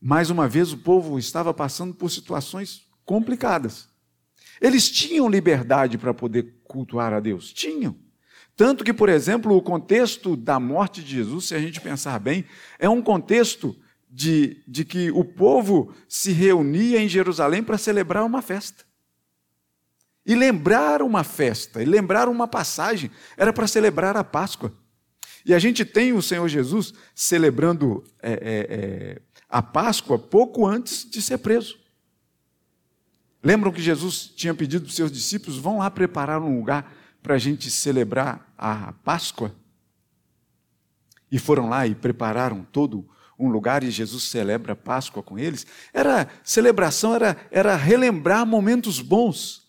mais 0.00 0.30
uma 0.30 0.48
vez, 0.48 0.72
o 0.72 0.78
povo 0.78 1.18
estava 1.18 1.52
passando 1.54 1.94
por 1.94 2.10
situações 2.10 2.86
complicadas. 3.04 3.88
Eles 4.60 4.90
tinham 4.90 5.28
liberdade 5.28 5.96
para 5.96 6.12
poder 6.12 6.60
cultuar 6.64 7.12
a 7.12 7.20
Deus? 7.20 7.52
Tinham. 7.52 7.96
Tanto 8.58 8.82
que, 8.82 8.92
por 8.92 9.08
exemplo, 9.08 9.56
o 9.56 9.62
contexto 9.62 10.36
da 10.36 10.58
morte 10.58 11.00
de 11.00 11.14
Jesus, 11.14 11.46
se 11.46 11.54
a 11.54 11.60
gente 11.60 11.80
pensar 11.80 12.18
bem, 12.18 12.44
é 12.76 12.88
um 12.88 13.00
contexto 13.00 13.76
de, 14.10 14.64
de 14.66 14.84
que 14.84 15.12
o 15.12 15.24
povo 15.24 15.94
se 16.08 16.32
reunia 16.32 17.00
em 17.00 17.08
Jerusalém 17.08 17.62
para 17.62 17.78
celebrar 17.78 18.24
uma 18.24 18.42
festa. 18.42 18.84
E 20.26 20.34
lembrar 20.34 21.02
uma 21.02 21.22
festa, 21.22 21.80
e 21.80 21.84
lembrar 21.84 22.28
uma 22.28 22.48
passagem, 22.48 23.12
era 23.36 23.52
para 23.52 23.68
celebrar 23.68 24.16
a 24.16 24.24
Páscoa. 24.24 24.76
E 25.46 25.54
a 25.54 25.58
gente 25.60 25.84
tem 25.84 26.12
o 26.12 26.20
Senhor 26.20 26.48
Jesus 26.48 26.92
celebrando 27.14 28.02
é, 28.20 28.32
é, 28.32 28.38
é, 28.40 29.22
a 29.48 29.62
Páscoa 29.62 30.18
pouco 30.18 30.66
antes 30.66 31.08
de 31.08 31.22
ser 31.22 31.38
preso. 31.38 31.78
Lembram 33.40 33.70
que 33.70 33.80
Jesus 33.80 34.32
tinha 34.34 34.52
pedido 34.52 34.82
para 34.82 34.90
os 34.90 34.96
seus 34.96 35.12
discípulos: 35.12 35.58
vão 35.58 35.78
lá 35.78 35.88
preparar 35.88 36.42
um 36.42 36.58
lugar 36.58 36.92
para 37.28 37.34
a 37.34 37.38
gente 37.38 37.70
celebrar 37.70 38.50
a 38.56 38.94
Páscoa? 39.04 39.54
E 41.30 41.38
foram 41.38 41.68
lá 41.68 41.86
e 41.86 41.94
prepararam 41.94 42.66
todo 42.72 43.06
um 43.38 43.50
lugar 43.50 43.84
e 43.84 43.90
Jesus 43.90 44.24
celebra 44.24 44.72
a 44.72 44.76
Páscoa 44.76 45.22
com 45.22 45.38
eles. 45.38 45.66
Era 45.92 46.26
celebração, 46.42 47.14
era, 47.14 47.36
era 47.50 47.76
relembrar 47.76 48.46
momentos 48.46 49.02
bons. 49.02 49.68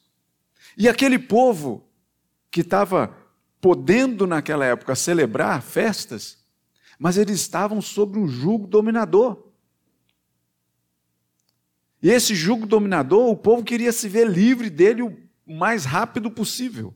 E 0.78 0.88
aquele 0.88 1.20
povo 1.20 1.86
que 2.50 2.62
estava 2.62 3.14
podendo 3.60 4.26
naquela 4.26 4.64
época 4.64 4.96
celebrar 4.96 5.62
festas, 5.62 6.38
mas 6.98 7.18
eles 7.18 7.42
estavam 7.42 7.82
sob 7.82 8.18
um 8.18 8.26
jugo 8.26 8.68
dominador. 8.68 9.52
E 12.02 12.10
esse 12.10 12.34
jugo 12.34 12.66
dominador, 12.66 13.28
o 13.30 13.36
povo 13.36 13.66
queria 13.66 13.92
se 13.92 14.08
ver 14.08 14.30
livre 14.30 14.70
dele 14.70 15.02
o 15.02 15.14
mais 15.46 15.84
rápido 15.84 16.32
possível. 16.32 16.96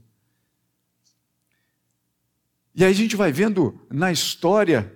E 2.76 2.84
aí 2.84 2.92
a 2.92 2.96
gente 2.96 3.16
vai 3.16 3.32
vendo 3.32 3.80
na 3.92 4.12
história 4.12 4.96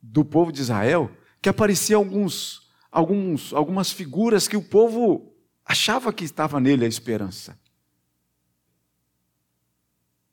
do 0.00 0.24
povo 0.24 0.52
de 0.52 0.60
Israel 0.60 1.10
que 1.42 1.48
apareciam 1.48 2.00
alguns, 2.00 2.70
alguns, 2.90 3.52
algumas 3.52 3.90
figuras 3.90 4.46
que 4.46 4.56
o 4.56 4.62
povo 4.62 5.34
achava 5.64 6.12
que 6.12 6.24
estava 6.24 6.60
nele 6.60 6.84
a 6.84 6.88
esperança. 6.88 7.58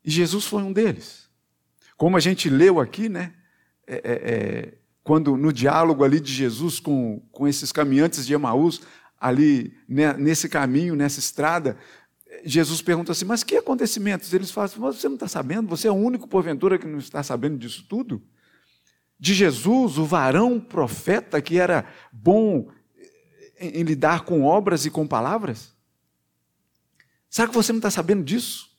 E 0.03 0.11
Jesus 0.11 0.45
foi 0.45 0.63
um 0.63 0.71
deles. 0.71 1.29
Como 1.95 2.15
a 2.15 2.19
gente 2.19 2.49
leu 2.49 2.79
aqui, 2.79 3.09
né? 3.09 3.33
É, 3.85 3.95
é, 3.95 4.11
é 4.13 4.77
quando 5.03 5.37
no 5.37 5.53
diálogo 5.53 6.03
ali 6.03 6.19
de 6.19 6.33
Jesus 6.33 6.81
com, 6.81 7.21
com 7.31 7.47
esses 7.47 7.71
caminhantes 7.71 8.27
de 8.27 8.33
Emaús, 8.33 8.81
ali 9.17 9.73
nesse 9.87 10.49
caminho, 10.49 10.97
nessa 10.97 11.19
estrada, 11.19 11.77
Jesus 12.43 12.81
pergunta 12.81 13.11
assim: 13.11 13.25
Mas 13.25 13.43
que 13.43 13.57
acontecimentos? 13.57 14.33
Eles 14.33 14.51
falam 14.51 14.65
assim: 14.65 14.79
Você 14.79 15.07
não 15.07 15.15
está 15.15 15.27
sabendo? 15.27 15.69
Você 15.69 15.87
é 15.87 15.91
o 15.91 15.95
único, 15.95 16.27
porventura, 16.27 16.77
que 16.77 16.87
não 16.87 16.99
está 16.99 17.23
sabendo 17.23 17.57
disso 17.57 17.85
tudo? 17.87 18.21
De 19.19 19.33
Jesus, 19.33 19.97
o 19.97 20.05
varão 20.05 20.59
profeta 20.59 21.41
que 21.41 21.57
era 21.57 21.85
bom 22.11 22.69
em, 23.59 23.79
em 23.79 23.83
lidar 23.83 24.23
com 24.25 24.43
obras 24.43 24.85
e 24.85 24.91
com 24.91 25.07
palavras? 25.07 25.75
Será 27.29 27.47
que 27.47 27.53
você 27.53 27.71
não 27.71 27.79
está 27.79 27.91
sabendo 27.91 28.23
disso? 28.23 28.69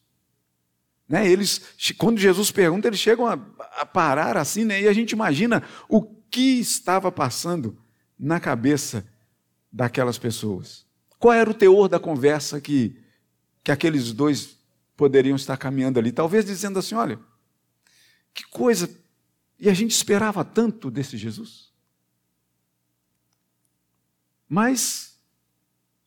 Né? 1.08 1.28
Eles, 1.28 1.62
quando 1.96 2.18
Jesus 2.18 2.50
pergunta, 2.50 2.86
eles 2.86 3.00
chegam 3.00 3.26
a, 3.26 3.38
a 3.78 3.86
parar 3.86 4.36
assim, 4.36 4.64
né? 4.64 4.82
e 4.82 4.88
a 4.88 4.92
gente 4.92 5.12
imagina 5.12 5.62
o 5.88 6.02
que 6.02 6.60
estava 6.60 7.10
passando 7.10 7.78
na 8.18 8.38
cabeça 8.38 9.06
daquelas 9.72 10.18
pessoas. 10.18 10.86
Qual 11.18 11.32
era 11.32 11.50
o 11.50 11.54
teor 11.54 11.88
da 11.88 11.98
conversa 11.98 12.60
que, 12.60 12.97
que 13.68 13.72
aqueles 13.72 14.14
dois 14.14 14.56
poderiam 14.96 15.36
estar 15.36 15.58
caminhando 15.58 15.98
ali? 15.98 16.10
Talvez 16.10 16.42
dizendo 16.42 16.78
assim: 16.78 16.94
olha, 16.94 17.20
que 18.32 18.42
coisa 18.44 18.88
E 19.58 19.68
a 19.68 19.74
gente 19.74 19.90
esperava 19.90 20.42
tanto 20.42 20.90
desse 20.90 21.18
Jesus. 21.18 21.70
Mas 24.48 25.18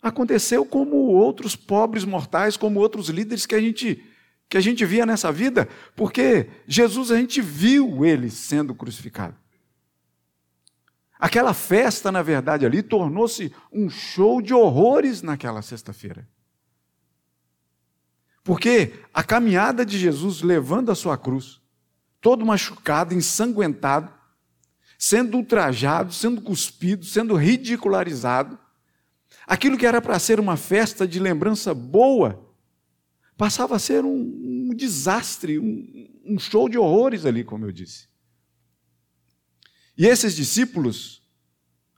aconteceu 0.02 0.66
como 0.66 0.96
outros 0.96 1.56
pobres 1.56 2.04
mortais, 2.04 2.58
como 2.58 2.80
outros 2.80 3.10
líderes 3.10 3.46
que 3.46 3.54
a 3.54 3.62
gente 3.62 4.04
que 4.50 4.58
a 4.58 4.62
gente 4.62 4.84
via 4.84 5.06
nessa 5.06 5.32
vida, 5.32 5.70
porque 5.96 6.50
Jesus 6.68 7.12
a 7.12 7.18
gente 7.18 7.40
viu 7.42 8.04
ele 8.04 8.30
sendo 8.32 8.74
crucificado. 8.74 9.38
Aquela 11.20 11.54
festa, 11.54 12.12
na 12.12 12.24
verdade, 12.24 12.66
ali 12.66 12.82
tornou-se 12.82 13.54
um 13.72 13.88
show 13.88 14.42
de 14.42 14.54
horrores 14.54 15.22
naquela 15.22 15.62
sexta-feira. 15.62 16.28
Porque 18.44 18.94
a 19.14 19.24
caminhada 19.24 19.86
de 19.86 19.98
Jesus 19.98 20.42
levando 20.42 20.92
a 20.92 20.96
sua 20.96 21.18
cruz, 21.18 21.62
todo 22.20 22.46
machucado, 22.46 23.14
ensanguentado, 23.14 24.12
sendo 24.98 25.38
ultrajado, 25.38 26.14
sendo 26.14 26.42
cuspido, 26.42 27.06
sendo 27.06 27.36
ridicularizado, 27.36 28.58
aquilo 29.48 29.78
que 29.78 29.86
era 29.86 30.02
para 30.02 30.20
ser 30.20 30.40
uma 30.40 30.56
festa 30.56 31.08
de 31.08 31.20
lembrança 31.20 31.74
boa, 31.74 32.48
passava 33.38 33.76
a 33.76 33.80
ser 33.80 34.06
um, 34.06 34.70
um 34.70 34.76
desastre, 34.76 35.58
um, 35.58 36.08
um 36.26 36.40
show 36.40 36.70
de 36.70 36.78
horrores 36.78 37.26
ali, 37.26 37.44
como 37.44 37.66
eu 37.66 37.72
disse. 37.72 38.08
E 39.98 40.06
esses 40.06 40.36
discípulos, 40.36 41.22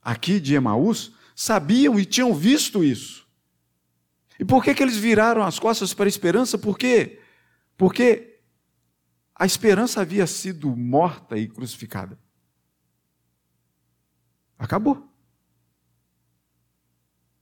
aqui 0.02 0.40
de 0.40 0.56
Emaús, 0.56 1.14
sabiam 1.36 2.00
e 2.00 2.06
tinham 2.06 2.34
visto 2.34 2.84
isso. 2.84 3.23
E 4.40 4.46
por 4.46 4.64
que, 4.64 4.74
que 4.74 4.84
eles 4.84 4.98
viraram 4.98 5.44
as 5.44 5.60
costas 5.60 5.94
para 5.94 6.06
a 6.06 6.10
esperança? 6.10 6.58
Por 6.58 6.78
quê? 6.78 7.22
Porque 7.78 8.40
a 9.36 9.46
esperança 9.46 10.02
havia 10.02 10.28
sido 10.28 10.76
morta 10.76 11.38
e 11.38 11.48
crucificada. 11.48 12.20
Acabou. 14.58 15.10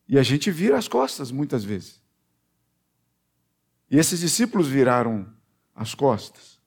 E 0.07 0.17
a 0.17 0.23
gente 0.23 0.51
vira 0.51 0.77
as 0.77 0.87
costas 0.87 1.31
muitas 1.31 1.63
vezes. 1.63 2.01
E 3.89 3.97
esses 3.97 4.19
discípulos 4.19 4.67
viraram 4.67 5.33
as 5.75 5.93
costas. 5.93 6.60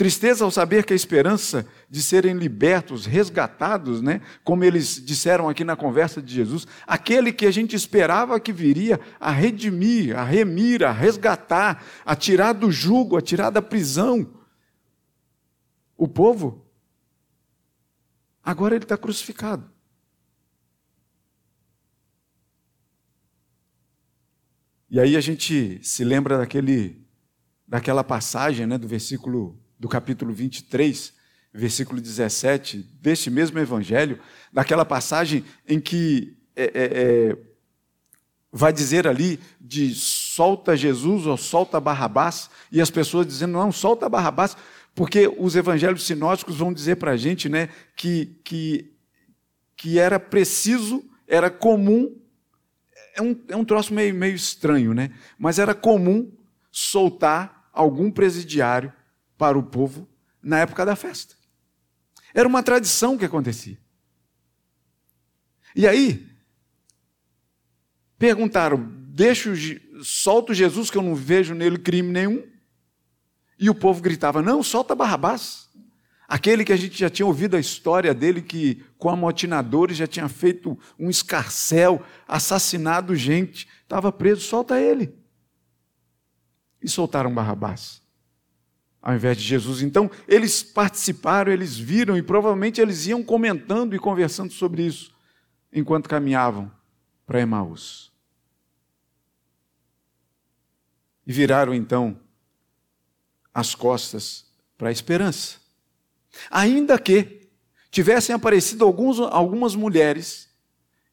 Tristeza 0.00 0.46
ao 0.46 0.50
saber 0.50 0.86
que 0.86 0.94
a 0.94 0.96
esperança 0.96 1.68
de 1.86 2.00
serem 2.00 2.32
libertos, 2.32 3.04
resgatados, 3.04 4.00
né? 4.00 4.22
como 4.42 4.64
eles 4.64 4.98
disseram 5.04 5.46
aqui 5.46 5.62
na 5.62 5.76
conversa 5.76 6.22
de 6.22 6.32
Jesus, 6.32 6.66
aquele 6.86 7.30
que 7.34 7.44
a 7.44 7.50
gente 7.50 7.76
esperava 7.76 8.40
que 8.40 8.50
viria 8.50 8.98
a 9.20 9.30
redimir, 9.30 10.18
a 10.18 10.24
remir, 10.24 10.82
a 10.84 10.90
resgatar, 10.90 11.84
a 12.02 12.16
tirar 12.16 12.54
do 12.54 12.72
jugo, 12.72 13.14
a 13.14 13.20
tirar 13.20 13.50
da 13.50 13.60
prisão. 13.60 14.40
O 15.98 16.08
povo, 16.08 16.66
agora 18.42 18.74
ele 18.74 18.86
está 18.86 18.96
crucificado. 18.96 19.70
E 24.88 24.98
aí 24.98 25.14
a 25.14 25.20
gente 25.20 25.78
se 25.82 26.02
lembra 26.04 26.38
daquele, 26.38 27.06
daquela 27.68 28.02
passagem 28.02 28.66
né, 28.66 28.78
do 28.78 28.88
versículo 28.88 29.59
do 29.80 29.88
capítulo 29.88 30.30
23, 30.34 31.14
versículo 31.54 32.02
17, 32.02 32.86
deste 33.00 33.30
mesmo 33.30 33.58
evangelho, 33.58 34.20
daquela 34.52 34.84
passagem 34.84 35.42
em 35.66 35.80
que 35.80 36.36
é, 36.54 36.64
é, 36.64 36.70
é, 36.74 37.36
vai 38.52 38.74
dizer 38.74 39.08
ali 39.08 39.40
de 39.58 39.94
solta 39.94 40.76
Jesus 40.76 41.26
ou 41.26 41.38
solta 41.38 41.80
Barrabás, 41.80 42.50
e 42.70 42.78
as 42.78 42.90
pessoas 42.90 43.26
dizendo, 43.26 43.54
não, 43.54 43.72
solta 43.72 44.06
Barrabás, 44.06 44.54
porque 44.94 45.26
os 45.38 45.56
evangelhos 45.56 46.06
sinóticos 46.06 46.58
vão 46.58 46.74
dizer 46.74 46.96
para 46.96 47.12
a 47.12 47.16
gente 47.16 47.48
né, 47.48 47.70
que, 47.96 48.38
que, 48.44 48.92
que 49.74 49.98
era 49.98 50.20
preciso, 50.20 51.02
era 51.26 51.48
comum 51.48 52.14
é 53.16 53.22
um, 53.22 53.36
é 53.48 53.56
um 53.56 53.64
troço 53.64 53.92
meio, 53.92 54.14
meio 54.14 54.34
estranho, 54.34 54.94
né? 54.94 55.10
Mas 55.36 55.58
era 55.58 55.74
comum 55.74 56.30
soltar 56.70 57.68
algum 57.72 58.10
presidiário 58.10 58.92
para 59.40 59.58
o 59.58 59.62
povo 59.62 60.06
na 60.42 60.58
época 60.58 60.84
da 60.84 60.94
festa. 60.94 61.34
Era 62.34 62.46
uma 62.46 62.62
tradição 62.62 63.16
que 63.16 63.24
acontecia. 63.24 63.78
E 65.74 65.88
aí, 65.88 66.28
perguntaram: 68.18 68.86
deixo, 69.08 69.52
solto 70.04 70.52
Jesus, 70.52 70.90
que 70.90 70.98
eu 70.98 71.02
não 71.02 71.14
vejo 71.14 71.54
nele 71.54 71.78
crime 71.78 72.12
nenhum. 72.12 72.46
E 73.58 73.70
o 73.70 73.74
povo 73.74 74.02
gritava: 74.02 74.42
não, 74.42 74.62
solta 74.62 74.94
Barrabás. 74.94 75.70
Aquele 76.28 76.62
que 76.62 76.72
a 76.72 76.76
gente 76.76 76.98
já 76.98 77.08
tinha 77.08 77.26
ouvido 77.26 77.56
a 77.56 77.60
história 77.60 78.12
dele, 78.12 78.42
que 78.42 78.84
com 78.98 79.08
amotinadores 79.08 79.96
já 79.96 80.06
tinha 80.06 80.28
feito 80.28 80.78
um 80.98 81.08
escarcel, 81.08 82.04
assassinado 82.28 83.16
gente, 83.16 83.66
estava 83.82 84.12
preso, 84.12 84.42
solta 84.42 84.78
ele. 84.78 85.18
E 86.82 86.88
soltaram 86.88 87.34
Barrabás, 87.34 87.99
ao 89.02 89.14
invés 89.14 89.36
de 89.36 89.44
Jesus. 89.44 89.82
Então, 89.82 90.10
eles 90.28 90.62
participaram, 90.62 91.52
eles 91.52 91.76
viram 91.76 92.16
e 92.16 92.22
provavelmente 92.22 92.80
eles 92.80 93.06
iam 93.06 93.22
comentando 93.22 93.94
e 93.94 93.98
conversando 93.98 94.52
sobre 94.52 94.84
isso 94.84 95.14
enquanto 95.72 96.08
caminhavam 96.08 96.70
para 97.26 97.40
Emaús. 97.40 98.10
E 101.26 101.32
viraram 101.32 101.72
então 101.72 102.18
as 103.54 103.74
costas 103.74 104.46
para 104.76 104.88
a 104.88 104.92
esperança. 104.92 105.58
Ainda 106.50 106.98
que 106.98 107.48
tivessem 107.90 108.34
aparecido 108.34 108.84
alguns, 108.84 109.18
algumas 109.20 109.74
mulheres, 109.74 110.48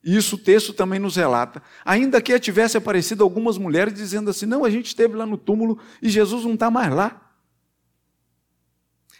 e 0.04 0.16
isso 0.16 0.36
o 0.36 0.40
texto 0.40 0.74
também 0.74 1.00
nos 1.00 1.16
relata, 1.16 1.62
ainda 1.84 2.22
que 2.22 2.40
tivesse 2.40 2.78
aparecido 2.78 3.24
algumas 3.24 3.58
mulheres 3.58 3.94
dizendo 3.94 4.30
assim: 4.30 4.46
não, 4.46 4.64
a 4.64 4.70
gente 4.70 4.88
esteve 4.88 5.16
lá 5.16 5.26
no 5.26 5.38
túmulo 5.38 5.80
e 6.02 6.10
Jesus 6.10 6.46
não 6.46 6.54
está 6.54 6.72
mais 6.72 6.94
lá. 6.94 7.27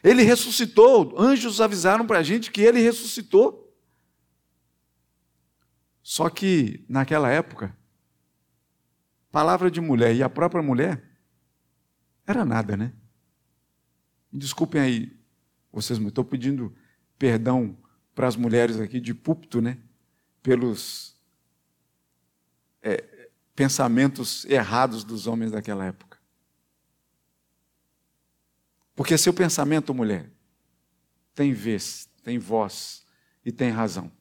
Ele 0.04 0.24
ressuscitou, 0.24 1.16
anjos 1.20 1.60
avisaram 1.60 2.06
para 2.06 2.20
a 2.20 2.24
gente 2.24 2.52
que 2.52 2.62
ele 2.62 2.80
ressuscitou. 2.80 3.76
Só 6.02 6.30
que 6.30 6.86
naquela 6.88 7.30
época, 7.30 7.76
palavra 9.32 9.70
de 9.70 9.82
mulher 9.82 10.16
e 10.16 10.24
a 10.24 10.30
própria 10.30 10.62
mulher 10.64 11.04
era 12.26 12.46
nada, 12.46 12.78
né? 12.78 12.94
Desculpem 14.32 14.82
aí 14.82 15.18
vocês 15.72 16.00
estou 16.00 16.24
pedindo 16.24 16.76
perdão 17.20 17.78
para 18.16 18.28
as 18.28 18.36
mulheres 18.36 18.80
aqui 18.80 19.00
de 19.00 19.14
púlpito, 19.14 19.62
né? 19.62 19.78
Pelos 20.42 21.16
é, 22.82 23.30
pensamentos 23.56 24.46
errados 24.46 25.04
dos 25.04 25.28
homens 25.28 25.52
daquela 25.52 25.86
época. 25.86 26.07
Porque 28.98 29.16
seu 29.16 29.32
pensamento, 29.32 29.94
mulher, 29.94 30.28
tem 31.36 31.54
vez, 31.54 32.10
tem 32.24 32.40
voz 32.40 33.06
e 33.46 33.52
tem 33.52 33.70
razão. 33.70 34.12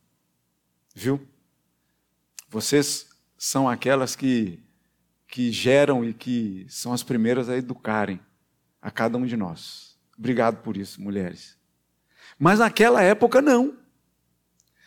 Viu? 0.95 1.27
Vocês 2.47 3.09
são 3.39 3.67
aquelas 3.67 4.15
que, 4.15 4.63
que 5.27 5.51
geram 5.51 6.05
e 6.05 6.13
que 6.13 6.67
são 6.69 6.93
as 6.93 7.03
primeiras 7.03 7.49
a 7.49 7.57
educarem 7.57 8.21
a 8.83 8.91
cada 8.91 9.17
um 9.17 9.25
de 9.25 9.35
nós. 9.35 9.99
Obrigado 10.19 10.63
por 10.63 10.77
isso, 10.77 11.01
mulheres. 11.01 11.57
Mas 12.39 12.59
naquela 12.59 13.01
época, 13.01 13.41
não. 13.41 13.79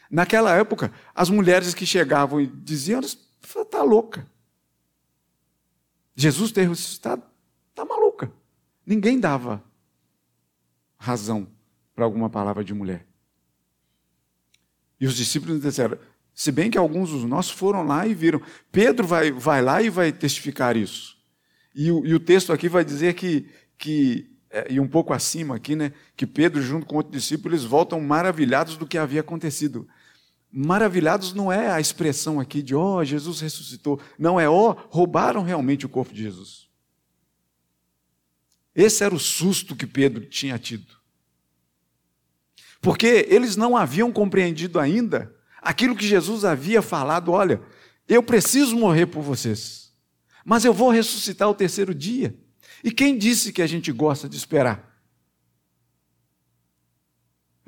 Naquela 0.08 0.56
época, 0.56 0.94
as 1.16 1.32
mulheres 1.32 1.74
que 1.74 1.88
chegavam 1.88 2.40
e 2.40 2.46
diziam: 2.46 3.00
está 3.00 3.82
louca. 3.82 4.28
Jesus 6.16 6.52
ter 6.52 6.70
ressuscitado, 6.70 7.24
está 7.72 7.84
maluca. 7.84 8.32
Ninguém 8.86 9.20
dava 9.20 9.68
razão 11.00 11.48
para 11.96 12.06
alguma 12.06 12.30
palavra 12.30 12.64
de 12.64 12.74
mulher. 12.74 13.08
E 15.00 15.08
os 15.08 15.16
discípulos 15.16 15.62
disseram: 15.62 15.98
se 16.40 16.52
bem 16.52 16.70
que 16.70 16.78
alguns 16.78 17.10
dos 17.10 17.24
nossos 17.24 17.52
foram 17.52 17.84
lá 17.84 18.06
e 18.06 18.14
viram. 18.14 18.42
Pedro 18.72 19.08
vai, 19.08 19.32
vai 19.32 19.62
lá 19.62 19.82
e 19.82 19.90
vai 19.90 20.12
testificar 20.12 20.78
isso. 20.78 21.18
E 21.76 21.92
o, 21.92 22.06
e 22.06 22.14
o 22.14 22.20
texto 22.20 22.54
aqui 22.54 22.70
vai 22.70 22.86
dizer 22.86 23.14
que, 23.14 23.50
que 23.78 24.30
é, 24.50 24.72
e 24.72 24.80
um 24.80 24.88
pouco 24.88 25.12
acima 25.12 25.58
aqui, 25.58 25.76
né, 25.76 25.92
que 26.16 26.26
Pedro, 26.26 26.62
junto 26.62 26.86
com 26.86 26.96
outros 26.96 27.22
discípulos, 27.22 27.66
voltam 27.66 28.00
maravilhados 28.00 28.78
do 28.78 28.88
que 28.88 28.98
havia 28.98 29.20
acontecido. 29.20 29.86
Maravilhados 30.50 31.34
não 31.34 31.52
é 31.52 31.70
a 31.70 31.82
expressão 31.82 32.40
aqui 32.40 32.64
de, 32.64 32.74
ó, 32.74 33.00
oh, 33.00 33.04
Jesus 33.04 33.42
ressuscitou. 33.42 34.00
Não 34.18 34.40
é, 34.40 34.50
ó, 34.50 34.72
oh, 34.72 34.76
roubaram 34.90 35.44
realmente 35.44 35.86
o 35.86 35.90
corpo 35.90 36.14
de 36.14 36.24
Jesus. 36.24 36.69
Esse 38.76 39.04
era 39.04 39.14
o 39.14 39.20
susto 39.20 39.76
que 39.76 39.88
Pedro 39.88 40.26
tinha 40.26 40.58
tido. 40.58 40.98
Porque 42.82 43.28
eles 43.30 43.56
não 43.56 43.76
haviam 43.76 44.12
compreendido 44.12 44.80
ainda 44.80 45.36
aquilo 45.62 45.96
que 45.96 46.08
Jesus 46.08 46.46
havia 46.46 46.82
falado: 46.82 47.32
olha, 47.32 47.62
eu 48.08 48.24
preciso 48.24 48.78
morrer 48.78 49.08
por 49.08 49.22
vocês, 49.22 49.92
mas 50.46 50.64
eu 50.64 50.74
vou 50.74 50.90
ressuscitar 50.90 51.50
o 51.50 51.56
terceiro 51.56 51.94
dia. 51.94 52.38
E 52.84 52.92
quem 52.92 53.18
disse 53.18 53.52
que 53.52 53.62
a 53.62 53.68
gente 53.68 53.92
gosta 53.92 54.30
de 54.30 54.38
esperar? 54.38 54.90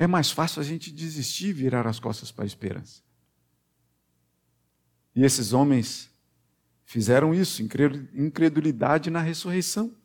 é 0.02 0.08
mais 0.08 0.32
fácil 0.32 0.60
a 0.62 0.64
gente 0.64 0.92
desistir 0.92 1.50
e 1.50 1.54
virar 1.54 1.86
as 1.86 2.00
costas 2.00 2.32
para 2.32 2.44
a 2.44 2.48
esperança. 2.48 3.04
E 5.16 5.24
esses 5.24 5.54
homens 5.54 6.10
fizeram 6.86 7.36
isso, 7.36 7.62
incredulidade 7.62 9.12
na 9.12 9.22
ressurreição. 9.22 9.96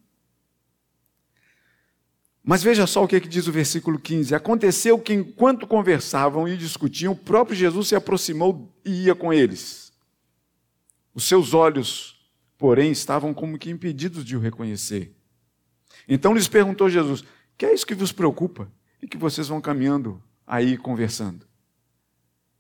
Mas 2.49 2.63
veja 2.63 2.87
só 2.87 3.03
o 3.03 3.09
que, 3.09 3.17
é 3.17 3.21
que 3.21 3.27
diz 3.27 3.49
o 3.49 3.53
versículo 3.53 3.99
15: 3.99 4.33
Aconteceu 4.33 4.97
que, 5.01 5.13
enquanto 5.13 5.67
conversavam 5.67 6.47
e 6.47 6.57
discutiam, 6.57 7.13
o 7.13 7.17
próprio 7.17 7.57
Jesus 7.57 7.89
se 7.89 7.97
aproximou 7.97 8.73
e 8.85 9.07
ia 9.07 9.17
com 9.17 9.33
eles. 9.33 9.93
Os 11.13 11.25
seus 11.25 11.53
olhos, 11.53 12.25
porém, 12.57 12.93
estavam 12.93 13.35
como 13.35 13.59
que 13.59 13.69
impedidos 13.69 14.25
de 14.25 14.37
o 14.37 14.41
reconhecer. 14.41 15.13
Então 16.07 16.33
lhes 16.33 16.47
perguntou 16.47 16.89
Jesus: 16.89 17.25
Que 17.59 17.67
é 17.67 17.75
isso 17.75 17.85
que 17.85 17.97
vos 17.97 18.13
preocupa? 18.13 18.71
E 19.03 19.09
que 19.09 19.19
vocês 19.19 19.49
vão 19.49 19.61
caminhando 19.61 20.23
aí 20.47 20.79
conversando. 20.79 21.45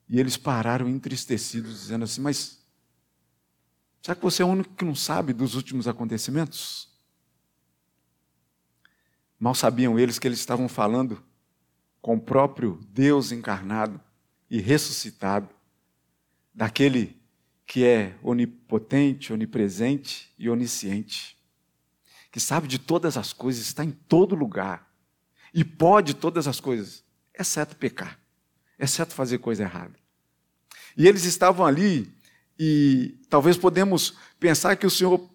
E 0.08 0.18
eles 0.18 0.36
pararam 0.36 0.88
entristecidos, 0.88 1.82
dizendo 1.82 2.02
assim: 2.02 2.20
Mas 2.20 2.58
será 4.02 4.16
que 4.16 4.22
você 4.22 4.42
é 4.42 4.44
o 4.44 4.48
único 4.48 4.74
que 4.74 4.84
não 4.84 4.96
sabe 4.96 5.32
dos 5.32 5.54
últimos 5.54 5.86
acontecimentos? 5.86 6.95
Mal 9.38 9.54
sabiam 9.54 9.98
eles 9.98 10.18
que 10.18 10.26
eles 10.26 10.38
estavam 10.38 10.68
falando 10.68 11.22
com 12.00 12.14
o 12.14 12.20
próprio 12.20 12.80
Deus 12.90 13.32
encarnado 13.32 14.00
e 14.48 14.60
ressuscitado, 14.60 15.48
daquele 16.54 17.20
que 17.66 17.84
é 17.84 18.14
onipotente, 18.22 19.32
onipresente 19.32 20.32
e 20.38 20.48
onisciente, 20.48 21.36
que 22.30 22.38
sabe 22.38 22.68
de 22.68 22.78
todas 22.78 23.16
as 23.16 23.32
coisas, 23.32 23.66
está 23.66 23.84
em 23.84 23.90
todo 23.90 24.34
lugar 24.36 24.88
e 25.52 25.64
pode 25.64 26.14
todas 26.14 26.46
as 26.46 26.60
coisas, 26.60 27.02
exceto 27.34 27.76
pecar, 27.76 28.18
exceto 28.78 29.14
fazer 29.14 29.38
coisa 29.38 29.64
errada. 29.64 29.94
E 30.96 31.06
eles 31.06 31.24
estavam 31.24 31.66
ali 31.66 32.10
e 32.58 33.18
talvez 33.28 33.58
podemos 33.58 34.16
pensar 34.38 34.76
que 34.76 34.86
o 34.86 34.90
Senhor 34.90 35.28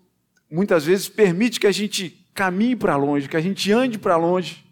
muitas 0.50 0.86
vezes 0.86 1.10
permite 1.10 1.60
que 1.60 1.68
a 1.68 1.72
gente 1.72 2.21
caminhe 2.34 2.76
para 2.76 2.96
longe, 2.96 3.28
que 3.28 3.38
a 3.38 3.42
gente 3.42 3.72
ande 3.72 3.98
para 3.98 4.18
longe. 4.18 4.66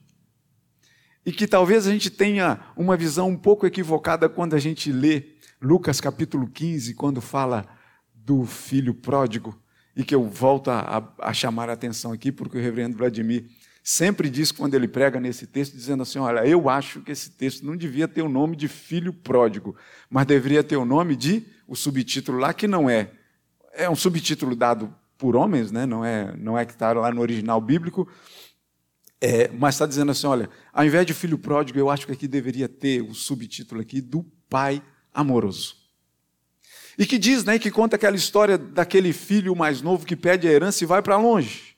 E 1.25 1.31
que 1.31 1.47
talvez 1.47 1.85
a 1.85 1.91
gente 1.91 2.09
tenha 2.09 2.59
uma 2.75 2.97
visão 2.97 3.29
um 3.29 3.37
pouco 3.37 3.67
equivocada 3.67 4.27
quando 4.29 4.55
a 4.55 4.59
gente 4.59 4.91
lê 4.91 5.35
Lucas 5.61 5.99
capítulo 5.99 6.47
15, 6.47 6.93
quando 6.93 7.19
fala 7.19 7.67
do 8.13 8.45
filho 8.45 8.93
pródigo, 8.93 9.59
e 9.95 10.03
que 10.03 10.15
eu 10.15 10.23
volto 10.23 10.71
a, 10.71 11.13
a, 11.19 11.33
chamar 11.33 11.69
a 11.69 11.73
atenção 11.73 12.13
aqui, 12.13 12.31
porque 12.31 12.57
o 12.57 12.61
reverendo 12.61 12.97
Vladimir 12.97 13.45
sempre 13.83 14.29
diz 14.29 14.51
quando 14.51 14.75
ele 14.75 14.87
prega 14.87 15.19
nesse 15.19 15.45
texto, 15.45 15.73
dizendo 15.73 16.03
assim: 16.03 16.19
Olha, 16.19 16.47
eu 16.47 16.69
acho 16.69 17.01
que 17.01 17.11
esse 17.11 17.31
texto 17.31 17.65
não 17.65 17.75
devia 17.75 18.07
ter 18.07 18.21
o 18.21 18.29
nome 18.29 18.55
de 18.55 18.67
filho 18.67 19.11
pródigo, 19.11 19.75
mas 20.09 20.25
deveria 20.25 20.63
ter 20.63 20.77
o 20.77 20.85
nome 20.85 21.15
de, 21.15 21.45
o 21.67 21.75
subtítulo 21.75 22.37
lá, 22.37 22.53
que 22.53 22.67
não 22.67 22.89
é. 22.89 23.11
É 23.73 23.89
um 23.89 23.95
subtítulo 23.95 24.55
dado 24.55 24.93
por 25.19 25.35
homens, 25.35 25.69
né? 25.69 25.85
não, 25.85 26.03
é, 26.03 26.33
não 26.37 26.57
é 26.57 26.65
que 26.65 26.71
está 26.71 26.93
lá 26.93 27.11
no 27.11 27.21
original 27.21 27.59
bíblico, 27.59 28.07
é, 29.21 29.49
mas 29.49 29.75
está 29.75 29.85
dizendo 29.85 30.11
assim: 30.11 30.25
olha, 30.25 30.49
ao 30.73 30.85
invés 30.85 31.05
de 31.05 31.13
filho 31.13 31.37
pródigo, 31.37 31.77
eu 31.77 31.89
acho 31.89 32.07
que 32.07 32.13
aqui 32.13 32.27
deveria 32.27 32.67
ter 32.67 33.01
o 33.03 33.13
subtítulo 33.13 33.81
aqui 33.81 34.01
do 34.01 34.23
pai 34.49 34.81
amoroso. 35.13 35.75
E 36.97 37.05
que 37.05 37.17
diz, 37.17 37.43
né, 37.43 37.59
que 37.59 37.69
conta 37.69 37.97
aquela 37.97 38.15
história 38.15 38.57
daquele 38.57 39.13
filho 39.13 39.55
mais 39.55 39.81
novo 39.81 40.05
que 40.05 40.15
pede 40.15 40.47
a 40.47 40.51
herança 40.51 40.83
e 40.83 40.87
vai 40.87 41.01
para 41.01 41.17
longe. 41.17 41.77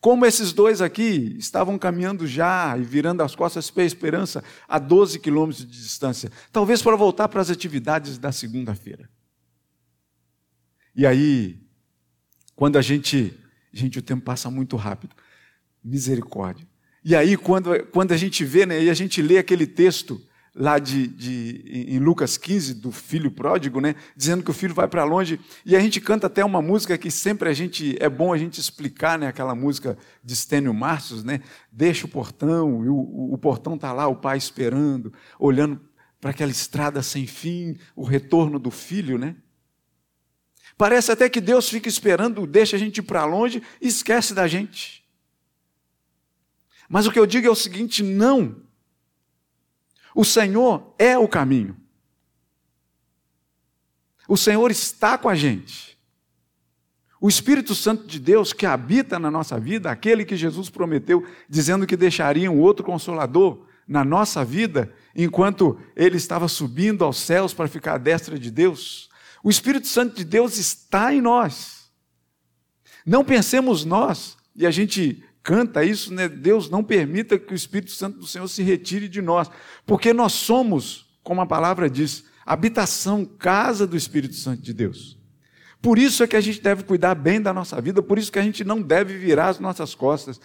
Como 0.00 0.26
esses 0.26 0.52
dois 0.52 0.82
aqui 0.82 1.36
estavam 1.38 1.78
caminhando 1.78 2.26
já 2.26 2.76
e 2.76 2.82
virando 2.82 3.22
as 3.22 3.34
costas 3.34 3.70
para 3.70 3.82
a 3.82 3.86
esperança 3.86 4.42
a 4.68 4.78
12 4.78 5.20
quilômetros 5.20 5.64
de 5.64 5.72
distância, 5.72 6.30
talvez 6.50 6.82
para 6.82 6.96
voltar 6.96 7.28
para 7.28 7.40
as 7.40 7.50
atividades 7.50 8.18
da 8.18 8.32
segunda-feira. 8.32 9.08
E 10.94 11.06
aí 11.06 11.61
quando 12.62 12.76
a 12.76 12.80
gente. 12.80 13.36
Gente, 13.72 13.98
o 13.98 14.02
tempo 14.02 14.22
passa 14.22 14.48
muito 14.48 14.76
rápido. 14.76 15.16
Misericórdia. 15.82 16.64
E 17.04 17.16
aí, 17.16 17.36
quando, 17.36 17.76
quando 17.86 18.12
a 18.12 18.16
gente 18.16 18.44
vê, 18.44 18.64
né, 18.64 18.80
e 18.84 18.88
a 18.88 18.94
gente 18.94 19.20
lê 19.20 19.36
aquele 19.36 19.66
texto 19.66 20.20
lá 20.54 20.78
de, 20.78 21.08
de, 21.08 21.86
em 21.88 21.98
Lucas 21.98 22.36
15, 22.36 22.74
do 22.74 22.92
filho 22.92 23.32
pródigo, 23.32 23.80
né, 23.80 23.96
dizendo 24.16 24.44
que 24.44 24.50
o 24.52 24.54
filho 24.54 24.74
vai 24.74 24.86
para 24.86 25.02
longe, 25.02 25.40
e 25.66 25.74
a 25.74 25.80
gente 25.80 26.00
canta 26.00 26.28
até 26.28 26.44
uma 26.44 26.62
música 26.62 26.96
que 26.96 27.10
sempre 27.10 27.48
a 27.48 27.52
gente 27.52 27.96
é 27.98 28.08
bom 28.08 28.32
a 28.32 28.38
gente 28.38 28.60
explicar, 28.60 29.18
né, 29.18 29.26
aquela 29.26 29.56
música 29.56 29.98
de 30.22 30.36
Stênio 30.36 30.72
Marcios, 30.72 31.24
né, 31.24 31.40
deixa 31.72 32.06
o 32.06 32.08
portão, 32.08 32.84
e 32.84 32.88
o, 32.88 33.32
o 33.32 33.38
portão 33.38 33.74
está 33.74 33.92
lá, 33.92 34.06
o 34.06 34.14
pai 34.14 34.38
esperando, 34.38 35.12
olhando 35.36 35.80
para 36.20 36.30
aquela 36.30 36.52
estrada 36.52 37.02
sem 37.02 37.26
fim, 37.26 37.76
o 37.96 38.04
retorno 38.04 38.56
do 38.60 38.70
filho, 38.70 39.18
né? 39.18 39.34
Parece 40.76 41.12
até 41.12 41.28
que 41.28 41.40
Deus 41.40 41.68
fica 41.68 41.88
esperando, 41.88 42.46
deixa 42.46 42.76
a 42.76 42.78
gente 42.78 42.98
ir 42.98 43.02
para 43.02 43.24
longe 43.24 43.62
e 43.80 43.88
esquece 43.88 44.34
da 44.34 44.46
gente. 44.46 45.04
Mas 46.88 47.06
o 47.06 47.12
que 47.12 47.18
eu 47.18 47.26
digo 47.26 47.46
é 47.46 47.50
o 47.50 47.54
seguinte: 47.54 48.02
não. 48.02 48.56
O 50.14 50.24
Senhor 50.24 50.94
é 50.98 51.16
o 51.16 51.26
caminho. 51.26 51.76
O 54.28 54.36
Senhor 54.36 54.70
está 54.70 55.16
com 55.18 55.28
a 55.28 55.34
gente. 55.34 55.98
O 57.20 57.28
Espírito 57.28 57.74
Santo 57.74 58.06
de 58.06 58.18
Deus 58.18 58.52
que 58.52 58.66
habita 58.66 59.18
na 59.18 59.30
nossa 59.30 59.58
vida, 59.58 59.90
aquele 59.90 60.24
que 60.24 60.36
Jesus 60.36 60.68
prometeu, 60.68 61.24
dizendo 61.48 61.86
que 61.86 61.96
deixaria 61.96 62.50
um 62.50 62.58
outro 62.58 62.84
consolador 62.84 63.64
na 63.86 64.04
nossa 64.04 64.44
vida, 64.44 64.92
enquanto 65.14 65.78
ele 65.94 66.16
estava 66.16 66.48
subindo 66.48 67.04
aos 67.04 67.18
céus 67.18 67.54
para 67.54 67.68
ficar 67.68 67.94
à 67.94 67.98
destra 67.98 68.38
de 68.38 68.50
Deus, 68.50 69.08
o 69.42 69.50
Espírito 69.50 69.86
Santo 69.86 70.16
de 70.16 70.24
Deus 70.24 70.56
está 70.56 71.12
em 71.12 71.20
nós. 71.20 71.90
Não 73.04 73.24
pensemos 73.24 73.84
nós, 73.84 74.36
e 74.54 74.66
a 74.66 74.70
gente 74.70 75.22
canta 75.42 75.84
isso, 75.84 76.14
né? 76.14 76.28
Deus 76.28 76.70
não 76.70 76.84
permita 76.84 77.38
que 77.38 77.52
o 77.52 77.56
Espírito 77.56 77.90
Santo 77.90 78.18
do 78.18 78.26
Senhor 78.26 78.46
se 78.48 78.62
retire 78.62 79.08
de 79.08 79.20
nós, 79.20 79.50
porque 79.84 80.12
nós 80.12 80.32
somos, 80.32 81.06
como 81.22 81.40
a 81.40 81.46
palavra 81.46 81.90
diz, 81.90 82.24
habitação, 82.46 83.24
casa 83.24 83.86
do 83.86 83.96
Espírito 83.96 84.34
Santo 84.36 84.62
de 84.62 84.72
Deus. 84.72 85.18
Por 85.80 85.98
isso 85.98 86.22
é 86.22 86.28
que 86.28 86.36
a 86.36 86.40
gente 86.40 86.60
deve 86.60 86.84
cuidar 86.84 87.16
bem 87.16 87.40
da 87.40 87.52
nossa 87.52 87.80
vida, 87.80 88.00
por 88.00 88.18
isso 88.18 88.30
que 88.30 88.38
a 88.38 88.42
gente 88.42 88.62
não 88.62 88.80
deve 88.80 89.18
virar 89.18 89.48
as 89.48 89.58
nossas 89.58 89.96
costas 89.96 90.40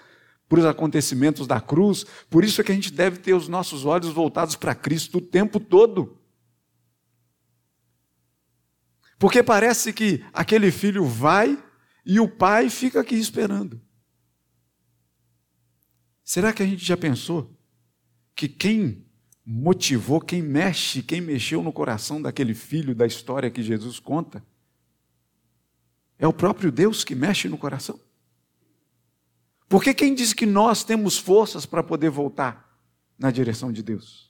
para 0.50 0.60
os 0.60 0.66
acontecimentos 0.66 1.46
da 1.46 1.60
cruz, 1.60 2.06
por 2.30 2.44
isso 2.44 2.60
é 2.60 2.64
que 2.64 2.72
a 2.72 2.76
gente 2.76 2.92
deve 2.92 3.18
ter 3.18 3.34
os 3.34 3.48
nossos 3.48 3.86
olhos 3.86 4.12
voltados 4.12 4.56
para 4.56 4.74
Cristo 4.74 5.20
o 5.20 5.22
tempo 5.22 5.60
todo. 5.60 6.18
Porque 9.18 9.42
parece 9.42 9.92
que 9.92 10.24
aquele 10.32 10.72
filho 10.72 11.04
vai 11.06 11.62
e 12.06 12.20
o 12.20 12.28
pai 12.28 12.70
fica 12.70 13.02
aqui 13.02 13.16
esperando. 13.16 13.82
Será 16.24 16.54
que 16.54 16.62
a 16.62 16.66
gente 16.66 16.84
já 16.84 16.96
pensou 16.96 17.58
que 18.36 18.48
quem 18.48 19.06
motivou, 19.46 20.20
quem 20.20 20.42
mexe, 20.42 21.02
quem 21.02 21.22
mexeu 21.22 21.64
no 21.64 21.72
coração 21.72 22.22
daquele 22.22 22.54
filho 22.54 22.94
da 22.94 23.08
história 23.08 23.50
que 23.50 23.64
Jesus 23.64 24.00
conta, 24.00 24.46
é 26.20 26.28
o 26.28 26.34
próprio 26.34 26.72
Deus 26.72 27.04
que 27.04 27.16
mexe 27.16 27.48
no 27.48 27.58
coração? 27.58 28.00
Porque 29.70 29.94
quem 29.94 30.14
diz 30.14 30.34
que 30.34 30.46
nós 30.46 30.84
temos 30.84 31.18
forças 31.18 31.66
para 31.66 31.84
poder 31.84 32.10
voltar 32.10 32.78
na 33.18 33.32
direção 33.32 33.72
de 33.72 33.82
Deus? 33.82 34.27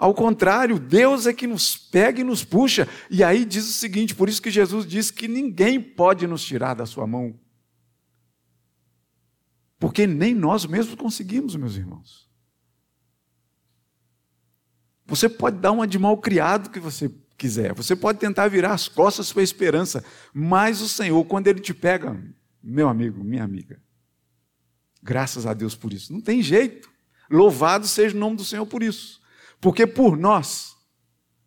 Ao 0.00 0.14
contrário, 0.14 0.78
Deus 0.78 1.26
é 1.26 1.32
que 1.34 1.46
nos 1.46 1.76
pega 1.76 2.22
e 2.22 2.24
nos 2.24 2.42
puxa. 2.42 2.88
E 3.10 3.22
aí 3.22 3.44
diz 3.44 3.68
o 3.68 3.72
seguinte: 3.74 4.14
por 4.14 4.30
isso 4.30 4.40
que 4.40 4.50
Jesus 4.50 4.86
diz 4.86 5.10
que 5.10 5.28
ninguém 5.28 5.78
pode 5.78 6.26
nos 6.26 6.42
tirar 6.42 6.72
da 6.72 6.86
sua 6.86 7.06
mão. 7.06 7.38
Porque 9.78 10.06
nem 10.06 10.34
nós 10.34 10.64
mesmos 10.64 10.94
conseguimos, 10.94 11.54
meus 11.54 11.76
irmãos. 11.76 12.26
Você 15.04 15.28
pode 15.28 15.58
dar 15.58 15.72
uma 15.72 15.86
de 15.86 15.98
mal 15.98 16.16
criado 16.16 16.70
que 16.70 16.80
você 16.80 17.10
quiser, 17.36 17.74
você 17.74 17.94
pode 17.94 18.18
tentar 18.18 18.48
virar 18.48 18.72
as 18.72 18.88
costas 18.88 19.30
para 19.30 19.42
a 19.42 19.44
esperança, 19.44 20.02
mas 20.32 20.80
o 20.80 20.88
Senhor, 20.88 21.22
quando 21.26 21.46
Ele 21.46 21.60
te 21.60 21.74
pega, 21.74 22.18
meu 22.62 22.88
amigo, 22.88 23.22
minha 23.22 23.44
amiga, 23.44 23.78
graças 25.02 25.44
a 25.44 25.52
Deus 25.52 25.74
por 25.74 25.92
isso, 25.92 26.10
não 26.10 26.22
tem 26.22 26.42
jeito. 26.42 26.88
Louvado 27.30 27.86
seja 27.86 28.16
o 28.16 28.18
nome 28.18 28.36
do 28.36 28.44
Senhor 28.46 28.64
por 28.64 28.82
isso. 28.82 29.19
Porque 29.60 29.86
por 29.86 30.16
nós, 30.16 30.76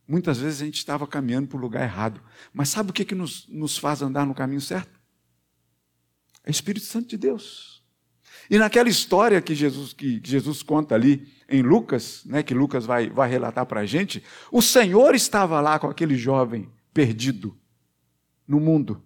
muitas 0.07 0.39
vezes 0.39 0.61
a 0.61 0.65
gente 0.65 0.77
estava 0.77 1.07
caminhando 1.07 1.47
para 1.47 1.57
o 1.57 1.61
lugar 1.61 1.83
errado. 1.83 2.21
Mas 2.53 2.69
sabe 2.69 2.91
o 2.91 2.93
que, 2.93 3.03
que 3.03 3.15
nos, 3.15 3.47
nos 3.47 3.77
faz 3.77 4.01
andar 4.01 4.25
no 4.25 4.35
caminho 4.35 4.61
certo? 4.61 4.99
É 6.43 6.49
o 6.49 6.51
Espírito 6.51 6.85
Santo 6.85 7.07
de 7.07 7.17
Deus. 7.17 7.83
E 8.49 8.57
naquela 8.57 8.89
história 8.89 9.41
que 9.41 9.55
Jesus, 9.55 9.93
que 9.93 10.21
Jesus 10.23 10.61
conta 10.61 10.95
ali 10.95 11.31
em 11.49 11.61
Lucas, 11.61 12.23
né, 12.25 12.43
que 12.43 12.53
Lucas 12.53 12.85
vai, 12.85 13.09
vai 13.09 13.29
relatar 13.29 13.65
para 13.65 13.81
a 13.81 13.85
gente, 13.85 14.23
o 14.51 14.61
Senhor 14.61 15.15
estava 15.15 15.61
lá 15.61 15.79
com 15.79 15.87
aquele 15.87 16.15
jovem 16.15 16.69
perdido 16.93 17.57
no 18.47 18.59
mundo, 18.59 19.01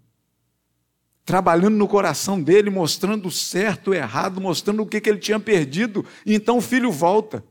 trabalhando 1.24 1.76
no 1.76 1.88
coração 1.88 2.42
dele, 2.42 2.70
mostrando 2.70 3.28
o 3.28 3.32
certo 3.32 3.92
o 3.92 3.94
errado, 3.94 4.42
mostrando 4.42 4.82
o 4.82 4.86
que, 4.86 5.00
que 5.00 5.10
ele 5.10 5.20
tinha 5.20 5.40
perdido, 5.40 6.04
e 6.26 6.34
então 6.34 6.58
o 6.58 6.62
filho 6.62 6.92
volta. 6.92 7.44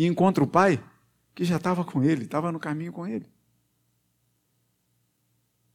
E 0.00 0.06
encontra 0.06 0.42
o 0.42 0.46
pai 0.46 0.82
que 1.34 1.44
já 1.44 1.56
estava 1.56 1.84
com 1.84 2.02
ele, 2.02 2.24
estava 2.24 2.50
no 2.50 2.58
caminho 2.58 2.90
com 2.90 3.06
ele. 3.06 3.30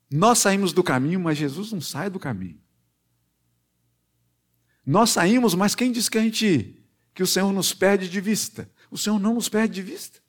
Nós 0.09 0.39
saímos 0.39 0.73
do 0.73 0.83
caminho, 0.83 1.19
mas 1.19 1.37
Jesus 1.37 1.71
não 1.71 1.79
sai 1.79 2.09
do 2.09 2.19
caminho. 2.19 2.59
Nós 4.83 5.11
saímos, 5.11 5.53
mas 5.53 5.75
quem 5.75 5.91
diz 5.91 6.09
que 6.09 6.17
a 6.17 6.23
gente 6.23 6.83
que 7.13 7.21
o 7.21 7.27
Senhor 7.27 7.53
nos 7.53 7.71
perde 7.71 8.09
de 8.09 8.19
vista? 8.19 8.67
O 8.89 8.97
Senhor 8.97 9.19
não 9.19 9.35
nos 9.35 9.47
perde 9.47 9.75
de 9.75 9.83
vista. 9.83 10.19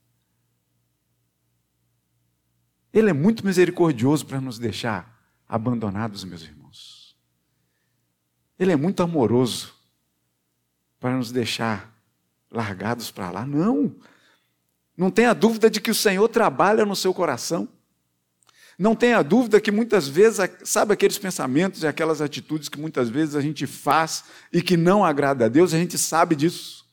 Ele 2.93 3.09
é 3.09 3.15
muito 3.15 3.47
misericordioso 3.47 4.27
para 4.27 4.43
nos 4.43 4.59
deixar 4.59 5.27
abandonados, 5.49 6.23
meus 6.23 6.43
irmãos. 6.43 7.17
Ele 8.59 8.73
é 8.73 8.77
muito 8.77 9.03
amoroso 9.03 9.75
para 11.01 11.17
nos 11.17 11.33
deixar 11.33 11.96
largados 12.51 13.11
para 13.11 13.31
lá. 13.31 13.47
Não. 13.47 13.95
Não 14.97 15.11
tenha 15.11 15.35
dúvida 15.35 15.69
de 15.69 15.81
que 15.81 15.91
o 15.91 15.95
Senhor 15.95 16.29
trabalha 16.29 16.85
no 16.85 16.97
seu 16.97 17.13
coração. 17.13 17.69
Não 18.79 18.95
tenha 18.95 19.23
dúvida 19.23 19.61
que 19.61 19.71
muitas 19.71 20.07
vezes, 20.07 20.39
sabe 20.65 20.93
aqueles 20.93 21.17
pensamentos 21.17 21.83
e 21.83 21.87
aquelas 21.87 22.21
atitudes 22.21 22.69
que 22.69 22.79
muitas 22.79 23.09
vezes 23.09 23.35
a 23.35 23.41
gente 23.41 23.67
faz 23.67 24.25
e 24.53 24.61
que 24.61 24.77
não 24.77 25.05
agrada 25.05 25.47
a 25.47 25.49
Deus, 25.49 25.73
a 25.73 25.79
gente 25.79 25.97
sabe 25.97 26.35
disso. 26.35 26.85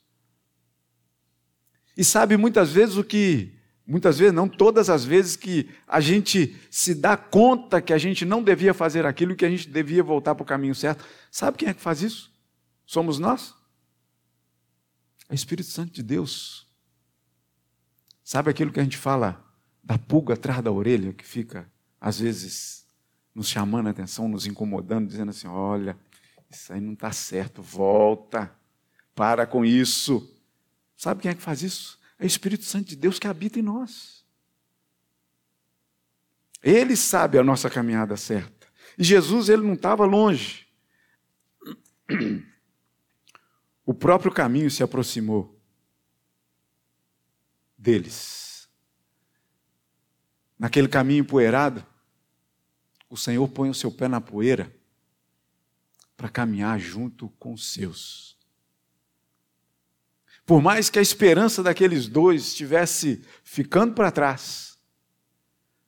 E 1.96 2.02
sabe 2.02 2.36
muitas 2.36 2.72
vezes 2.72 2.96
o 2.96 3.04
que, 3.04 3.52
muitas 3.86 4.18
vezes, 4.18 4.34
não 4.34 4.48
todas 4.48 4.88
as 4.88 5.04
vezes 5.04 5.36
que 5.36 5.68
a 5.86 6.00
gente 6.00 6.56
se 6.70 6.94
dá 6.94 7.16
conta 7.16 7.82
que 7.82 7.92
a 7.92 7.98
gente 7.98 8.24
não 8.24 8.42
devia 8.42 8.72
fazer 8.72 9.04
aquilo 9.04 9.36
que 9.36 9.44
a 9.44 9.50
gente 9.50 9.68
devia 9.68 10.02
voltar 10.02 10.34
para 10.34 10.42
o 10.42 10.46
caminho 10.46 10.74
certo. 10.74 11.04
Sabe 11.30 11.58
quem 11.58 11.68
é 11.68 11.74
que 11.74 11.82
faz 11.82 12.02
isso? 12.02 12.32
Somos 12.86 13.18
nós? 13.18 13.54
É 15.34 15.36
o 15.36 15.42
Espírito 15.42 15.68
Santo 15.68 15.92
de 15.92 16.00
Deus. 16.00 16.64
Sabe 18.22 18.50
aquilo 18.50 18.70
que 18.70 18.78
a 18.78 18.84
gente 18.84 18.96
fala 18.96 19.44
da 19.82 19.98
pulga 19.98 20.34
atrás 20.34 20.62
da 20.62 20.70
orelha 20.70 21.12
que 21.12 21.26
fica 21.26 21.68
às 22.00 22.20
vezes 22.20 22.86
nos 23.34 23.48
chamando 23.48 23.88
a 23.88 23.90
atenção, 23.90 24.28
nos 24.28 24.46
incomodando, 24.46 25.08
dizendo 25.08 25.30
assim: 25.30 25.48
olha, 25.48 25.98
isso 26.48 26.72
aí 26.72 26.80
não 26.80 26.92
está 26.92 27.10
certo, 27.10 27.60
volta, 27.60 28.54
para 29.12 29.44
com 29.44 29.64
isso. 29.64 30.32
Sabe 30.96 31.22
quem 31.22 31.32
é 31.32 31.34
que 31.34 31.42
faz 31.42 31.62
isso? 31.64 31.98
É 32.16 32.22
o 32.22 32.26
Espírito 32.28 32.62
Santo 32.62 32.90
de 32.90 32.94
Deus 32.94 33.18
que 33.18 33.26
habita 33.26 33.58
em 33.58 33.62
nós. 33.62 34.24
Ele 36.62 36.94
sabe 36.94 37.38
a 37.38 37.42
nossa 37.42 37.68
caminhada 37.68 38.16
certa. 38.16 38.68
E 38.96 39.02
Jesus, 39.02 39.48
ele 39.48 39.62
não 39.62 39.74
estava 39.74 40.04
longe. 40.04 40.68
O 43.84 43.92
próprio 43.92 44.32
caminho 44.32 44.70
se 44.70 44.82
aproximou 44.82 45.60
deles. 47.76 48.68
Naquele 50.58 50.88
caminho 50.88 51.20
empoeirado, 51.20 51.84
o 53.10 53.16
Senhor 53.16 53.46
põe 53.48 53.68
o 53.68 53.74
seu 53.74 53.92
pé 53.92 54.08
na 54.08 54.20
poeira 54.20 54.74
para 56.16 56.28
caminhar 56.28 56.78
junto 56.78 57.28
com 57.38 57.52
os 57.52 57.72
seus. 57.72 58.38
Por 60.46 60.62
mais 60.62 60.88
que 60.88 60.98
a 60.98 61.02
esperança 61.02 61.62
daqueles 61.62 62.06
dois 62.06 62.48
estivesse 62.48 63.24
ficando 63.42 63.94
para 63.94 64.10
trás, 64.10 64.78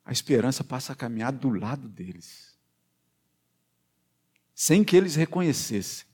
a 0.03 0.11
esperança 0.11 0.63
passa 0.63 0.93
a 0.93 0.95
caminhar 0.95 1.31
do 1.31 1.49
lado 1.49 1.87
deles, 1.87 2.57
sem 4.55 4.83
que 4.83 4.95
eles 4.95 5.15
reconhecessem. 5.15 6.07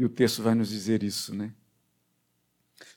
E 0.00 0.04
o 0.06 0.08
texto 0.08 0.42
vai 0.42 0.54
nos 0.54 0.70
dizer 0.70 1.02
isso, 1.02 1.34
né? 1.34 1.52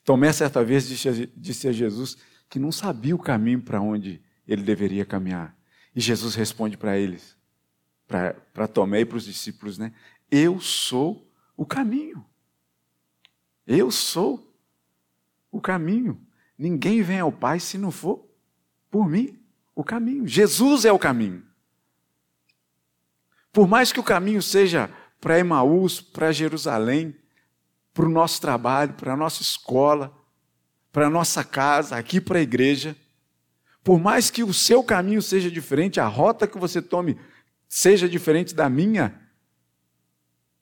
Tomé, 0.06 0.32
certa 0.32 0.64
vez, 0.64 0.88
disse 1.36 1.68
a 1.68 1.72
Jesus 1.74 2.16
que 2.50 2.58
não 2.58 2.72
sabia 2.72 3.14
o 3.14 3.20
caminho 3.20 3.62
para 3.62 3.82
onde 3.82 4.22
ele 4.48 4.64
deveria 4.64 5.04
caminhar. 5.04 5.54
E 5.94 6.00
Jesus 6.00 6.34
responde 6.34 6.78
para 6.78 6.98
eles, 6.98 7.38
para 8.08 8.70
Tomé 8.70 9.02
e 9.02 9.06
para 9.06 9.18
os 9.18 9.26
discípulos, 9.26 9.78
né? 9.78 9.92
Eu 10.32 10.62
sou 10.62 11.30
o 11.58 11.66
caminho. 11.66 12.26
Eu 13.68 13.92
sou 13.92 14.56
o 15.52 15.60
caminho. 15.60 16.26
Ninguém 16.58 17.02
vem 17.02 17.20
ao 17.20 17.34
Pai 17.34 17.60
se 17.60 17.78
não 17.78 17.92
for 17.92 18.26
por 18.90 19.10
mim, 19.10 19.38
o 19.76 19.84
caminho. 19.84 20.26
Jesus 20.26 20.86
é 20.86 20.92
o 20.94 20.98
caminho. 20.98 21.46
Por 23.52 23.68
mais 23.68 23.92
que 23.92 24.00
o 24.00 24.04
caminho 24.04 24.42
seja 24.42 24.90
para 25.24 25.40
Emaús, 25.40 26.02
para 26.02 26.34
Jerusalém, 26.34 27.16
para 27.94 28.06
o 28.06 28.10
nosso 28.10 28.42
trabalho, 28.42 28.92
para 28.96 29.14
a 29.14 29.16
nossa 29.16 29.42
escola, 29.42 30.14
para 30.92 31.08
a 31.08 31.10
nossa 31.10 31.46
casa, 31.46 31.96
aqui 31.96 32.20
para 32.20 32.40
a 32.40 32.42
igreja, 32.42 32.94
por 33.82 34.02
mais 34.02 34.30
que 34.30 34.44
o 34.44 34.54
seu 34.54 34.84
caminho 34.84 35.22
seja 35.22 35.50
diferente, 35.50 35.98
a 35.98 36.08
rota 36.08 36.46
que 36.46 36.58
você 36.58 36.82
tome 36.82 37.18
seja 37.70 38.10
diferente 38.10 38.54
da 38.54 38.70
minha, 38.70 39.18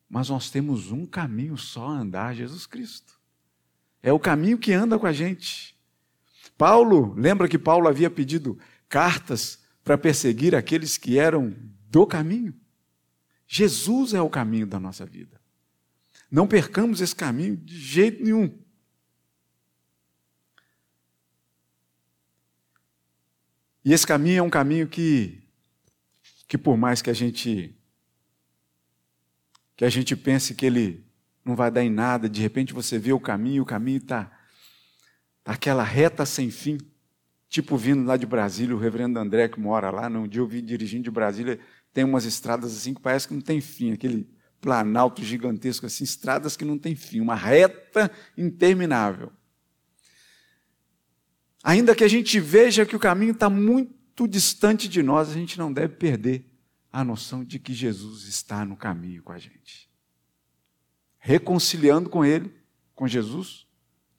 mas 0.07 0.29
nós 0.29 0.51
temos 0.51 0.91
um 0.91 1.07
caminho 1.07 1.57
só 1.57 1.87
a 1.87 1.99
andar, 1.99 2.35
Jesus 2.35 2.67
Cristo. 2.67 3.19
É 4.03 4.13
o 4.13 4.19
caminho 4.19 4.59
que 4.59 4.73
anda 4.73 4.99
com 4.99 5.07
a 5.07 5.13
gente. 5.13 5.75
Paulo, 6.55 7.15
lembra 7.17 7.47
que 7.47 7.57
Paulo 7.57 7.87
havia 7.87 8.11
pedido 8.11 8.59
cartas 8.87 9.57
para 9.83 9.97
perseguir 9.97 10.53
aqueles 10.53 10.99
que 10.99 11.17
eram 11.17 11.51
do 11.89 12.05
caminho? 12.05 12.60
Jesus 13.53 14.13
é 14.13 14.21
o 14.21 14.29
caminho 14.29 14.65
da 14.65 14.79
nossa 14.79 15.05
vida. 15.05 15.41
Não 16.31 16.47
percamos 16.47 17.01
esse 17.01 17.13
caminho 17.13 17.57
de 17.57 17.77
jeito 17.77 18.23
nenhum. 18.23 18.57
E 23.83 23.91
esse 23.91 24.07
caminho 24.07 24.39
é 24.39 24.41
um 24.41 24.49
caminho 24.49 24.87
que, 24.87 25.43
que 26.47 26.57
por 26.57 26.77
mais 26.77 27.01
que 27.01 27.09
a 27.09 27.13
gente 27.13 27.77
que 29.75 29.83
a 29.83 29.89
gente 29.89 30.15
pense 30.15 30.55
que 30.55 30.65
ele 30.65 31.05
não 31.43 31.53
vai 31.53 31.69
dar 31.69 31.83
em 31.83 31.89
nada, 31.89 32.29
de 32.29 32.39
repente 32.39 32.71
você 32.71 32.97
vê 32.97 33.11
o 33.11 33.19
caminho, 33.19 33.63
o 33.63 33.65
caminho 33.65 33.97
está 33.97 34.31
tá 35.43 35.51
aquela 35.51 35.83
reta 35.83 36.25
sem 36.25 36.49
fim, 36.49 36.77
tipo 37.49 37.75
vindo 37.75 38.05
lá 38.05 38.15
de 38.15 38.25
Brasília, 38.25 38.73
o 38.73 38.79
reverendo 38.79 39.19
André 39.19 39.49
que 39.49 39.59
mora 39.59 39.91
lá, 39.91 40.09
num 40.09 40.25
dia 40.25 40.39
eu 40.39 40.47
vi 40.47 40.61
dirigindo 40.61 41.03
de 41.03 41.11
Brasília, 41.11 41.59
tem 41.93 42.03
umas 42.03 42.25
estradas 42.25 42.75
assim 42.75 42.93
que 42.93 43.01
parece 43.01 43.27
que 43.27 43.33
não 43.33 43.41
tem 43.41 43.59
fim, 43.59 43.91
aquele 43.91 44.29
planalto 44.59 45.23
gigantesco 45.23 45.85
assim, 45.85 46.03
estradas 46.03 46.55
que 46.55 46.63
não 46.63 46.77
tem 46.77 46.95
fim, 46.95 47.19
uma 47.19 47.35
reta 47.35 48.11
interminável. 48.37 49.31
Ainda 51.63 51.95
que 51.95 52.03
a 52.03 52.07
gente 52.07 52.39
veja 52.39 52.85
que 52.85 52.95
o 52.95 52.99
caminho 52.99 53.33
está 53.33 53.49
muito 53.49 54.27
distante 54.27 54.87
de 54.87 55.03
nós, 55.03 55.29
a 55.29 55.33
gente 55.33 55.57
não 55.57 55.71
deve 55.71 55.95
perder 55.95 56.45
a 56.91 57.03
noção 57.03 57.43
de 57.43 57.59
que 57.59 57.73
Jesus 57.73 58.27
está 58.27 58.65
no 58.65 58.75
caminho 58.75 59.23
com 59.23 59.31
a 59.31 59.37
gente. 59.37 59.89
Reconciliando 61.17 62.09
com 62.09 62.25
Ele, 62.25 62.53
com 62.95 63.07
Jesus, 63.07 63.67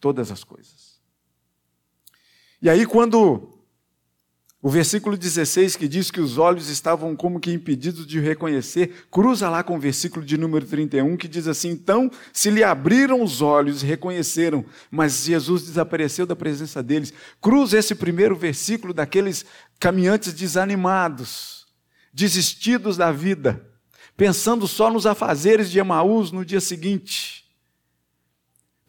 todas 0.00 0.30
as 0.30 0.44
coisas. 0.44 1.00
E 2.61 2.70
aí, 2.70 2.87
quando 2.87 3.51
o 4.64 4.70
versículo 4.70 5.16
16, 5.16 5.75
que 5.75 5.88
diz 5.88 6.09
que 6.09 6.20
os 6.20 6.38
olhos 6.38 6.68
estavam 6.68 7.16
como 7.16 7.40
que 7.40 7.53
impedidos 7.53 8.07
de 8.07 8.20
reconhecer, 8.20 9.07
cruza 9.11 9.51
lá 9.51 9.61
com 9.64 9.75
o 9.75 9.81
versículo 9.81 10.25
de 10.25 10.38
número 10.38 10.64
31, 10.64 11.16
que 11.16 11.27
diz 11.27 11.48
assim: 11.48 11.70
Então 11.70 12.09
se 12.33 12.48
lhe 12.48 12.62
abriram 12.62 13.20
os 13.25 13.42
olhos 13.42 13.83
e 13.83 13.87
reconheceram, 13.87 14.64
mas 14.88 15.25
Jesus 15.25 15.64
desapareceu 15.66 16.27
da 16.27 16.37
presença 16.37 16.81
deles. 16.81 17.12
Cruza 17.40 17.77
esse 17.77 17.96
primeiro 17.96 18.37
versículo 18.37 18.94
daqueles 18.94 19.44
caminhantes 19.81 20.33
desanimados, 20.33 21.66
desistidos 22.14 22.96
da 22.96 23.11
vida, 23.11 23.66
pensando 24.16 24.68
só 24.68 24.88
nos 24.88 25.07
afazeres 25.07 25.72
de 25.72 25.81
Emaús 25.81 26.31
no 26.31 26.44
dia 26.44 26.61
seguinte. 26.61 27.41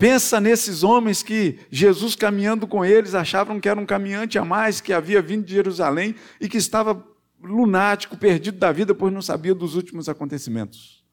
Pensa 0.04 0.42
nesses 0.42 0.84
homens 0.84 1.24
que 1.24 1.58
Jesus 1.72 2.14
caminhando 2.14 2.68
com 2.68 2.84
eles 2.84 3.16
achavam 3.16 3.58
que 3.58 3.70
era 3.70 3.80
um 3.80 3.86
caminhante 3.86 4.38
a 4.38 4.44
mais 4.44 4.82
que 4.82 4.92
havia 4.92 5.22
vindo 5.22 5.46
de 5.46 5.54
Jerusalém 5.54 6.14
e 6.42 6.50
que 6.50 6.58
estava 6.58 7.02
lunático, 7.42 8.18
perdido 8.18 8.58
da 8.58 8.70
vida, 8.74 8.94
pois 8.94 9.14
não 9.14 9.22
sabia 9.22 9.56
dos 9.56 9.76
últimos 9.76 10.10
acontecimentos. 10.10 11.06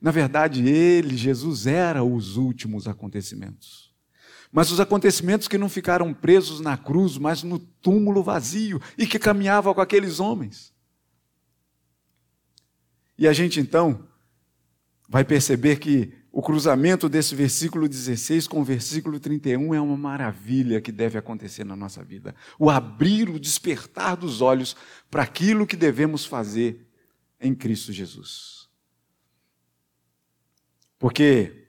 Na 0.00 0.10
verdade, 0.10 0.66
ele, 0.66 1.14
Jesus, 1.14 1.66
era 1.66 2.02
os 2.02 2.38
últimos 2.38 2.88
acontecimentos. 2.88 3.94
Mas 4.50 4.70
os 4.70 4.80
acontecimentos 4.80 5.46
que 5.46 5.58
não 5.58 5.68
ficaram 5.68 6.14
presos 6.14 6.58
na 6.58 6.78
cruz, 6.78 7.18
mas 7.18 7.42
no 7.42 7.58
túmulo 7.58 8.22
vazio 8.22 8.80
e 8.96 9.06
que 9.06 9.18
caminhava 9.18 9.74
com 9.74 9.80
aqueles 9.82 10.20
homens. 10.20 10.72
E 13.18 13.28
a 13.28 13.32
gente 13.34 13.60
então 13.60 14.08
vai 15.06 15.22
perceber 15.22 15.76
que 15.76 16.21
o 16.32 16.40
cruzamento 16.40 17.10
desse 17.10 17.34
versículo 17.34 17.86
16 17.86 18.48
com 18.48 18.62
o 18.62 18.64
versículo 18.64 19.20
31 19.20 19.74
é 19.74 19.80
uma 19.80 19.98
maravilha 19.98 20.80
que 20.80 20.90
deve 20.90 21.18
acontecer 21.18 21.62
na 21.62 21.76
nossa 21.76 22.02
vida. 22.02 22.34
O 22.58 22.70
abrir, 22.70 23.28
o 23.28 23.38
despertar 23.38 24.16
dos 24.16 24.40
olhos 24.40 24.74
para 25.10 25.22
aquilo 25.22 25.66
que 25.66 25.76
devemos 25.76 26.24
fazer 26.24 26.88
em 27.38 27.54
Cristo 27.54 27.92
Jesus. 27.92 28.66
Porque 30.98 31.66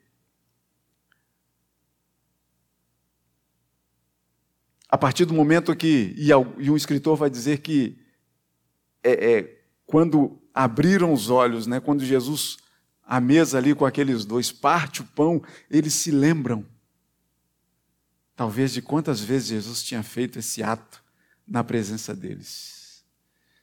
a 4.88 4.98
partir 4.98 5.26
do 5.26 5.34
momento 5.34 5.76
que, 5.76 6.16
e 6.18 6.70
um 6.70 6.78
escritor 6.78 7.18
vai 7.18 7.30
dizer 7.30 7.58
que 7.58 8.00
é, 9.04 9.12
é, 9.12 9.64
quando 9.86 10.40
abriram 10.54 11.12
os 11.12 11.30
olhos, 11.30 11.68
né, 11.68 11.82
quando 11.82 12.06
Jesus, 12.06 12.58
à 13.06 13.20
mesa 13.20 13.58
ali 13.58 13.76
com 13.76 13.86
aqueles 13.86 14.26
dois, 14.26 14.52
parte 14.52 15.02
o 15.02 15.06
pão, 15.06 15.42
eles 15.70 15.94
se 15.94 16.12
lembram, 16.12 16.66
talvez, 18.36 18.74
de 18.74 18.82
quantas 18.82 19.20
vezes 19.20 19.50
Jesus 19.50 19.84
tinha 19.84 20.04
feito 20.04 20.40
esse 20.40 20.64
ato 20.64 21.04
na 21.48 21.64
presença 21.64 22.16
deles. 22.16 23.04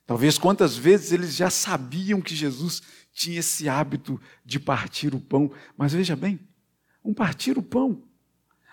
Talvez 0.06 0.38
quantas 0.38 0.76
vezes 0.76 1.12
eles 1.12 1.34
já 1.34 1.50
sabiam 1.50 2.20
que 2.20 2.34
Jesus 2.34 2.82
tinha 3.12 3.40
esse 3.40 3.68
hábito 3.68 4.20
de 4.44 4.58
partir 4.58 5.14
o 5.14 5.20
pão, 5.20 5.50
mas 5.76 5.92
veja 5.92 6.16
bem, 6.16 6.40
um 7.04 7.14
partir 7.14 7.56
o 7.56 7.62
pão 7.62 8.02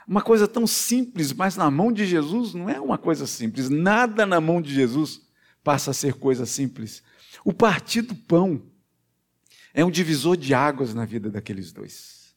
uma 0.07 0.21
coisa 0.21 0.47
tão 0.47 0.65
simples, 0.65 1.33
mas 1.33 1.57
na 1.57 1.69
mão 1.69 1.91
de 1.91 2.05
Jesus 2.05 2.53
não 2.53 2.69
é 2.69 2.79
uma 2.79 2.97
coisa 2.97 3.27
simples. 3.27 3.67
Nada 3.67 4.25
na 4.25 4.39
mão 4.39 4.61
de 4.61 4.73
Jesus 4.73 5.21
passa 5.61 5.91
a 5.91 5.93
ser 5.93 6.13
coisa 6.13 6.45
simples. 6.45 7.03
O 7.43 7.51
partir 7.51 8.03
do 8.03 8.15
pão 8.15 8.61
é 9.77 9.85
um 9.85 9.91
divisor 9.91 10.35
de 10.35 10.55
águas 10.55 10.95
na 10.95 11.05
vida 11.05 11.29
daqueles 11.29 11.71
dois. 11.71 12.35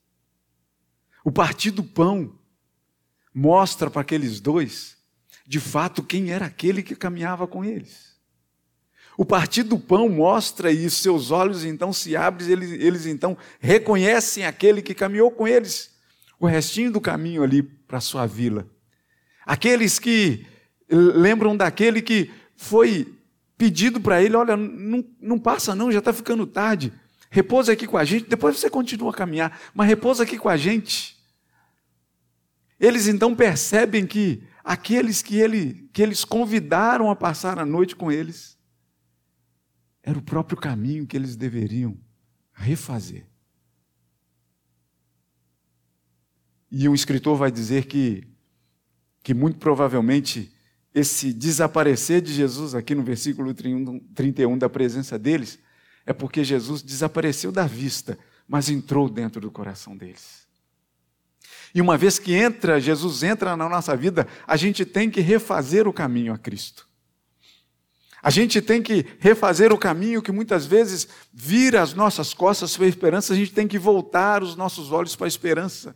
O 1.25 1.33
partir 1.33 1.71
do 1.71 1.83
pão 1.83 2.39
mostra 3.33 3.91
para 3.91 4.03
aqueles 4.03 4.41
dois, 4.41 4.99
de 5.47 5.59
fato, 5.59 6.03
quem 6.03 6.31
era 6.31 6.45
aquele 6.45 6.83
que 6.83 6.95
caminhava 6.95 7.47
com 7.47 7.65
eles. 7.65 8.15
O 9.17 9.25
partir 9.25 9.63
do 9.63 9.79
pão 9.79 10.07
mostra 10.07 10.71
e 10.71 10.91
seus 10.91 11.31
olhos 11.31 11.65
então 11.65 11.95
se 11.95 12.15
abrem, 12.15 12.47
eles, 12.51 12.73
eles 12.73 13.07
então 13.07 13.39
reconhecem 13.59 14.45
aquele 14.45 14.83
que 14.83 14.93
caminhou 14.93 15.31
com 15.31 15.49
eles 15.49 15.99
o 16.39 16.47
restinho 16.47 16.93
do 16.93 17.01
caminho 17.01 17.43
ali 17.43 17.63
para 17.63 17.97
a 17.97 18.03
sua 18.03 18.27
vila. 18.27 18.69
Aqueles 19.47 19.99
que 19.99 20.47
lembram 20.91 21.57
daquele 21.57 22.03
que 22.03 22.31
foi 22.55 23.15
pedido 23.57 23.99
para 23.99 24.23
ele: 24.23 24.37
olha, 24.37 24.59
não, 24.59 25.03
não 25.19 25.39
passa 25.39 25.75
não, 25.75 25.91
já 25.91 26.01
está 26.01 26.13
ficando 26.13 26.47
tarde. 26.47 26.93
Repousa 27.31 27.73
aqui 27.73 27.87
com 27.87 27.97
a 27.97 28.05
gente, 28.05 28.29
depois 28.29 28.59
você 28.59 28.69
continua 28.69 29.11
a 29.11 29.15
caminhar, 29.15 29.59
mas 29.73 29.87
repousa 29.87 30.25
aqui 30.25 30.37
com 30.37 30.49
a 30.49 30.57
gente. 30.57 31.17
Eles 32.79 33.07
então 33.07 33.37
percebem 33.37 34.05
que 34.05 34.43
aqueles 34.65 35.23
que, 35.23 35.37
ele, 35.37 35.89
que 35.93 36.03
eles 36.03 36.25
convidaram 36.25 37.09
a 37.09 37.15
passar 37.15 37.59
a 37.59 37.65
noite 37.65 37.95
com 37.95 38.11
eles, 38.11 38.59
era 40.03 40.19
o 40.19 40.23
próprio 40.23 40.59
caminho 40.59 41.07
que 41.07 41.17
eles 41.17 41.37
deveriam 41.37 41.97
refazer. 42.53 43.27
E 46.71 46.89
um 46.89 46.95
escritor 46.95 47.37
vai 47.37 47.51
dizer 47.51 47.87
que, 47.87 48.27
que 49.23 49.35
muito 49.35 49.59
provavelmente 49.59 50.53
esse 50.93 51.33
desaparecer 51.33 52.21
de 52.21 52.33
Jesus, 52.33 52.75
aqui 52.75 52.95
no 52.95 53.03
versículo 53.05 53.55
31 53.55 54.59
da 54.59 54.69
presença 54.69 55.19
deles, 55.19 55.59
é 56.11 56.13
porque 56.13 56.43
Jesus 56.43 56.83
desapareceu 56.83 57.53
da 57.53 57.69
vista, 57.69 58.19
mas 58.49 58.69
entrou 58.69 59.09
dentro 59.09 59.41
do 59.41 59.49
coração 59.49 59.97
deles. 59.97 60.45
E 61.73 61.81
uma 61.81 61.97
vez 61.97 62.19
que 62.19 62.35
entra, 62.35 62.81
Jesus 62.81 63.23
entra 63.23 63.57
na 63.57 63.69
nossa 63.69 63.97
vida, 63.97 64.27
a 64.45 64.57
gente 64.57 64.85
tem 64.85 65.09
que 65.09 65.21
refazer 65.21 65.87
o 65.87 65.93
caminho 65.93 66.35
a 66.35 66.39
Cristo. 66.39 66.89
A 68.21 68.29
gente 68.29 68.61
tem 68.61 68.83
que 68.83 69.07
refazer 69.21 69.73
o 69.73 69.79
caminho 69.79 70.21
que 70.21 70.33
muitas 70.33 70.67
vezes 70.67 71.07
vira 71.33 71.81
as 71.81 71.95
nossas 71.95 72.35
costas 72.35 72.77
para 72.77 72.87
a 72.87 72.89
esperança, 72.89 73.33
a 73.33 73.37
gente 73.37 73.53
tem 73.53 73.69
que 73.69 73.79
voltar 73.79 74.43
os 74.43 74.57
nossos 74.57 74.91
olhos 74.91 75.15
para 75.15 75.29
a 75.29 75.29
esperança. 75.29 75.95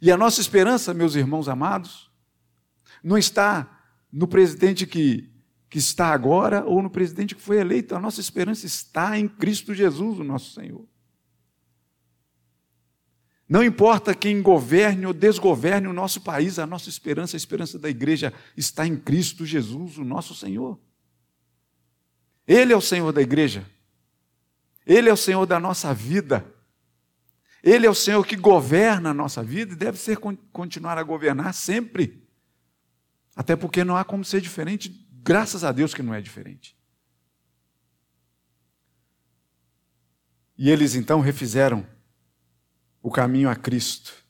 E 0.00 0.12
a 0.12 0.16
nossa 0.16 0.40
esperança, 0.40 0.94
meus 0.94 1.16
irmãos 1.16 1.48
amados, 1.48 2.08
não 3.02 3.18
está 3.18 3.80
no 4.12 4.28
presidente 4.28 4.86
que, 4.86 5.28
que 5.72 5.78
está 5.78 6.08
agora 6.08 6.62
ou 6.66 6.82
no 6.82 6.90
presidente 6.90 7.34
que 7.34 7.40
foi 7.40 7.56
eleito. 7.56 7.96
A 7.96 7.98
nossa 7.98 8.20
esperança 8.20 8.66
está 8.66 9.18
em 9.18 9.26
Cristo 9.26 9.72
Jesus, 9.72 10.18
o 10.18 10.22
nosso 10.22 10.52
Senhor. 10.52 10.86
Não 13.48 13.64
importa 13.64 14.14
quem 14.14 14.42
governe 14.42 15.06
ou 15.06 15.14
desgoverne 15.14 15.86
o 15.86 15.92
nosso 15.94 16.20
país, 16.20 16.58
a 16.58 16.66
nossa 16.66 16.90
esperança, 16.90 17.36
a 17.36 17.38
esperança 17.38 17.78
da 17.78 17.88
igreja 17.88 18.34
está 18.54 18.86
em 18.86 18.94
Cristo 18.94 19.46
Jesus, 19.46 19.96
o 19.96 20.04
nosso 20.04 20.34
Senhor. 20.34 20.78
Ele 22.46 22.74
é 22.74 22.76
o 22.76 22.80
Senhor 22.82 23.10
da 23.10 23.22
igreja. 23.22 23.66
Ele 24.84 25.08
é 25.08 25.12
o 25.12 25.16
Senhor 25.16 25.46
da 25.46 25.58
nossa 25.58 25.94
vida. 25.94 26.44
Ele 27.62 27.86
é 27.86 27.90
o 27.90 27.94
Senhor 27.94 28.26
que 28.26 28.36
governa 28.36 29.08
a 29.08 29.14
nossa 29.14 29.42
vida 29.42 29.72
e 29.72 29.76
deve 29.76 29.96
ser 29.96 30.18
continuar 30.18 30.98
a 30.98 31.02
governar 31.02 31.54
sempre. 31.54 32.28
Até 33.34 33.56
porque 33.56 33.82
não 33.82 33.96
há 33.96 34.04
como 34.04 34.22
ser 34.22 34.42
diferente, 34.42 35.01
graças 35.22 35.64
a 35.64 35.72
Deus 35.72 35.94
que 35.94 36.02
não 36.02 36.12
é 36.12 36.20
diferente. 36.20 36.76
E 40.56 40.70
eles 40.70 40.94
então 40.94 41.20
refizeram 41.20 41.86
o 43.00 43.10
caminho 43.10 43.48
a 43.48 43.56
Cristo. 43.56 44.22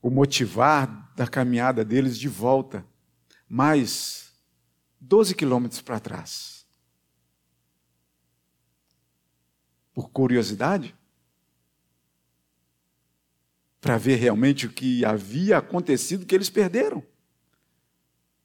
O 0.00 0.08
motivar 0.08 1.12
da 1.14 1.26
caminhada 1.26 1.84
deles 1.84 2.18
de 2.18 2.28
volta, 2.28 2.86
mais 3.48 4.32
12 5.00 5.34
quilômetros 5.34 5.82
para 5.82 6.00
trás. 6.00 6.66
Por 9.92 10.10
curiosidade? 10.10 10.94
para 13.80 13.96
ver 13.96 14.16
realmente 14.16 14.66
o 14.66 14.70
que 14.70 15.04
havia 15.04 15.58
acontecido, 15.58 16.26
que 16.26 16.34
eles 16.34 16.50
perderam 16.50 17.02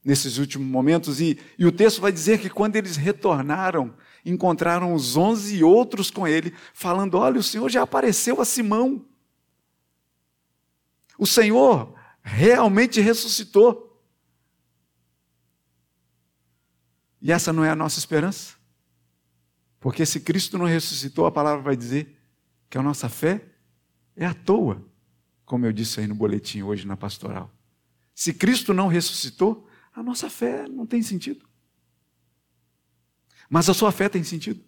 nesses 0.05 0.37
últimos 0.37 0.67
momentos. 0.67 1.19
E, 1.19 1.37
e 1.57 1.65
o 1.65 1.71
texto 1.71 1.99
vai 1.99 2.11
dizer 2.11 2.39
que 2.39 2.49
quando 2.49 2.75
eles 2.75 2.95
retornaram, 2.95 3.93
encontraram 4.23 4.93
os 4.93 5.17
onze 5.17 5.63
outros 5.63 6.11
com 6.11 6.27
ele, 6.27 6.53
falando: 6.73 7.17
Olha, 7.17 7.39
o 7.39 7.43
Senhor 7.43 7.67
já 7.69 7.81
apareceu 7.81 8.39
a 8.39 8.45
Simão. 8.45 9.03
O 11.17 11.25
Senhor 11.25 11.93
realmente 12.21 13.01
ressuscitou. 13.01 13.83
E 17.21 17.31
essa 17.31 17.51
não 17.51 17.65
é 17.65 17.71
a 17.71 17.75
nossa 17.75 17.97
esperança? 17.97 18.53
Porque 19.79 20.05
se 20.05 20.19
Cristo 20.19 20.57
não 20.57 20.65
ressuscitou, 20.65 21.25
a 21.25 21.31
palavra 21.31 21.63
vai 21.63 21.75
dizer 21.75 22.15
que 22.69 22.77
a 22.77 22.83
nossa 22.83 23.09
fé 23.09 23.43
é 24.15 24.25
à 24.25 24.33
toa 24.33 24.85
como 25.45 25.65
eu 25.65 25.71
disse 25.71 25.99
aí 25.99 26.07
no 26.07 26.15
boletim 26.15 26.63
hoje 26.63 26.87
na 26.87 26.97
pastoral. 26.97 27.53
Se 28.13 28.33
Cristo 28.33 28.73
não 28.73 28.87
ressuscitou, 28.87 29.67
a 29.95 30.03
nossa 30.03 30.29
fé 30.29 30.67
não 30.67 30.85
tem 30.85 31.01
sentido. 31.01 31.47
Mas 33.49 33.69
a 33.69 33.73
sua 33.73 33.91
fé 33.91 34.09
tem 34.09 34.23
sentido. 34.23 34.63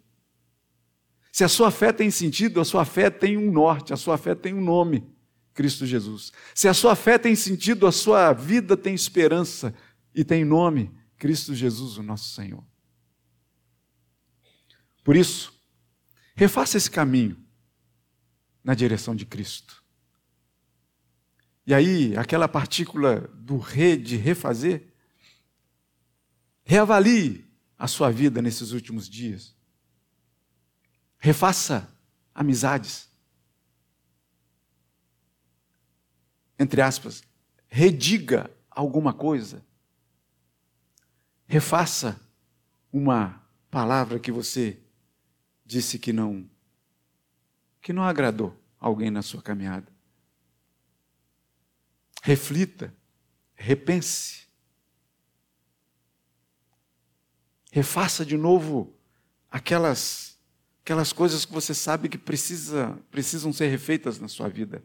Se 1.30 1.44
a 1.44 1.48
sua 1.48 1.70
fé 1.70 1.92
tem 1.92 2.10
sentido, 2.10 2.60
a 2.60 2.64
sua 2.64 2.84
fé 2.84 3.10
tem 3.10 3.36
um 3.36 3.52
norte, 3.52 3.92
a 3.92 3.96
sua 3.96 4.16
fé 4.16 4.34
tem 4.34 4.54
um 4.54 4.60
nome, 4.62 5.06
Cristo 5.52 5.84
Jesus. 5.84 6.32
Se 6.54 6.66
a 6.66 6.72
sua 6.72 6.96
fé 6.96 7.18
tem 7.18 7.36
sentido, 7.36 7.86
a 7.86 7.92
sua 7.92 8.32
vida 8.32 8.76
tem 8.76 8.94
esperança 8.94 9.74
e 10.14 10.24
tem 10.24 10.44
nome, 10.44 10.90
Cristo 11.18 11.54
Jesus, 11.54 11.98
o 11.98 12.02
nosso 12.02 12.30
Senhor. 12.30 12.64
Por 15.04 15.14
isso, 15.14 15.52
refaça 16.34 16.78
esse 16.78 16.90
caminho 16.90 17.36
na 18.64 18.74
direção 18.74 19.14
de 19.14 19.26
Cristo. 19.26 19.82
E 21.66 21.74
aí, 21.74 22.16
aquela 22.16 22.48
partícula 22.48 23.30
do 23.34 23.58
re 23.58 23.96
de 23.96 24.16
refazer, 24.16 24.87
reavalie 26.68 27.44
a 27.78 27.88
sua 27.88 28.10
vida 28.10 28.42
nesses 28.42 28.72
últimos 28.72 29.08
dias. 29.08 29.56
Refaça 31.18 31.90
amizades. 32.34 33.08
Entre 36.58 36.82
aspas, 36.82 37.22
rediga 37.68 38.50
alguma 38.70 39.14
coisa. 39.14 39.64
Refaça 41.46 42.20
uma 42.92 43.42
palavra 43.70 44.20
que 44.20 44.30
você 44.30 44.78
disse 45.64 45.98
que 45.98 46.12
não 46.12 46.48
que 47.80 47.92
não 47.92 48.02
agradou 48.02 48.54
alguém 48.78 49.10
na 49.10 49.22
sua 49.22 49.40
caminhada 49.40 49.90
reflita, 52.22 52.94
repense. 53.54 54.47
Refaça 57.78 58.26
de 58.26 58.36
novo 58.36 58.92
aquelas 59.48 60.36
aquelas 60.80 61.12
coisas 61.12 61.44
que 61.44 61.52
você 61.52 61.72
sabe 61.72 62.08
que 62.08 62.18
precisa, 62.18 63.00
precisam 63.08 63.52
ser 63.52 63.68
refeitas 63.68 64.18
na 64.18 64.26
sua 64.26 64.48
vida. 64.48 64.82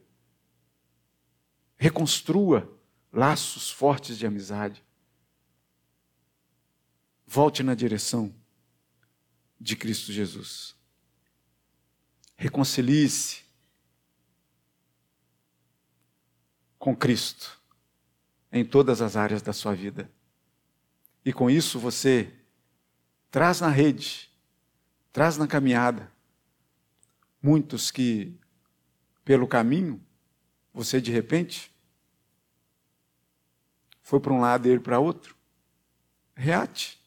Reconstrua 1.75 2.71
laços 3.11 3.71
fortes 3.71 4.15
de 4.15 4.27
amizade. 4.27 4.83
Volte 7.25 7.63
na 7.63 7.73
direção 7.73 8.31
de 9.59 9.75
Cristo 9.75 10.11
Jesus. 10.11 10.75
Reconcilie-se 12.37 13.41
com 16.77 16.95
Cristo. 16.95 17.59
em 18.51 18.63
todas 18.63 19.01
as 19.01 19.15
áreas 19.15 19.41
da 19.41 19.51
sua 19.51 19.73
vida. 19.73 20.07
E 21.25 21.33
com 21.33 21.49
isso 21.49 21.79
você 21.79 22.31
traz 23.33 23.59
na 23.61 23.69
rede, 23.69 24.29
traz 25.11 25.39
na 25.39 25.47
caminhada, 25.47 26.07
muitos 27.41 27.89
que, 27.89 28.39
pelo 29.25 29.47
caminho, 29.47 29.99
você 30.71 31.01
de 31.01 31.11
repente 31.11 31.73
foi 34.03 34.19
para 34.19 34.31
um 34.31 34.39
lado 34.39 34.67
e 34.67 34.69
ele 34.69 34.81
para 34.81 34.99
outro. 34.99 35.35
Reate. 36.35 37.01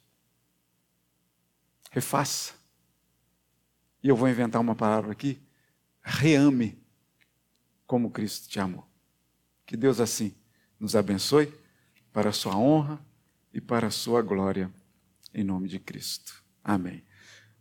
Refaça. 1.92 2.54
E 4.02 4.08
eu 4.08 4.16
vou 4.16 4.28
inventar 4.28 4.60
uma 4.60 4.74
palavra 4.74 5.12
aqui. 5.12 5.40
Reame 6.02 6.76
como 7.86 8.10
Cristo 8.10 8.48
te 8.48 8.58
amou. 8.58 8.84
Que 9.64 9.76
Deus 9.76 10.00
assim 10.00 10.34
nos 10.80 10.96
abençoe 10.96 11.54
para 12.12 12.30
a 12.30 12.32
sua 12.32 12.56
honra 12.56 12.98
e 13.54 13.60
para 13.60 13.86
a 13.86 13.92
sua 13.92 14.22
glória, 14.22 14.68
em 15.36 15.44
nome 15.44 15.68
de 15.68 15.78
Cristo. 15.78 16.42
Amém. 16.64 17.04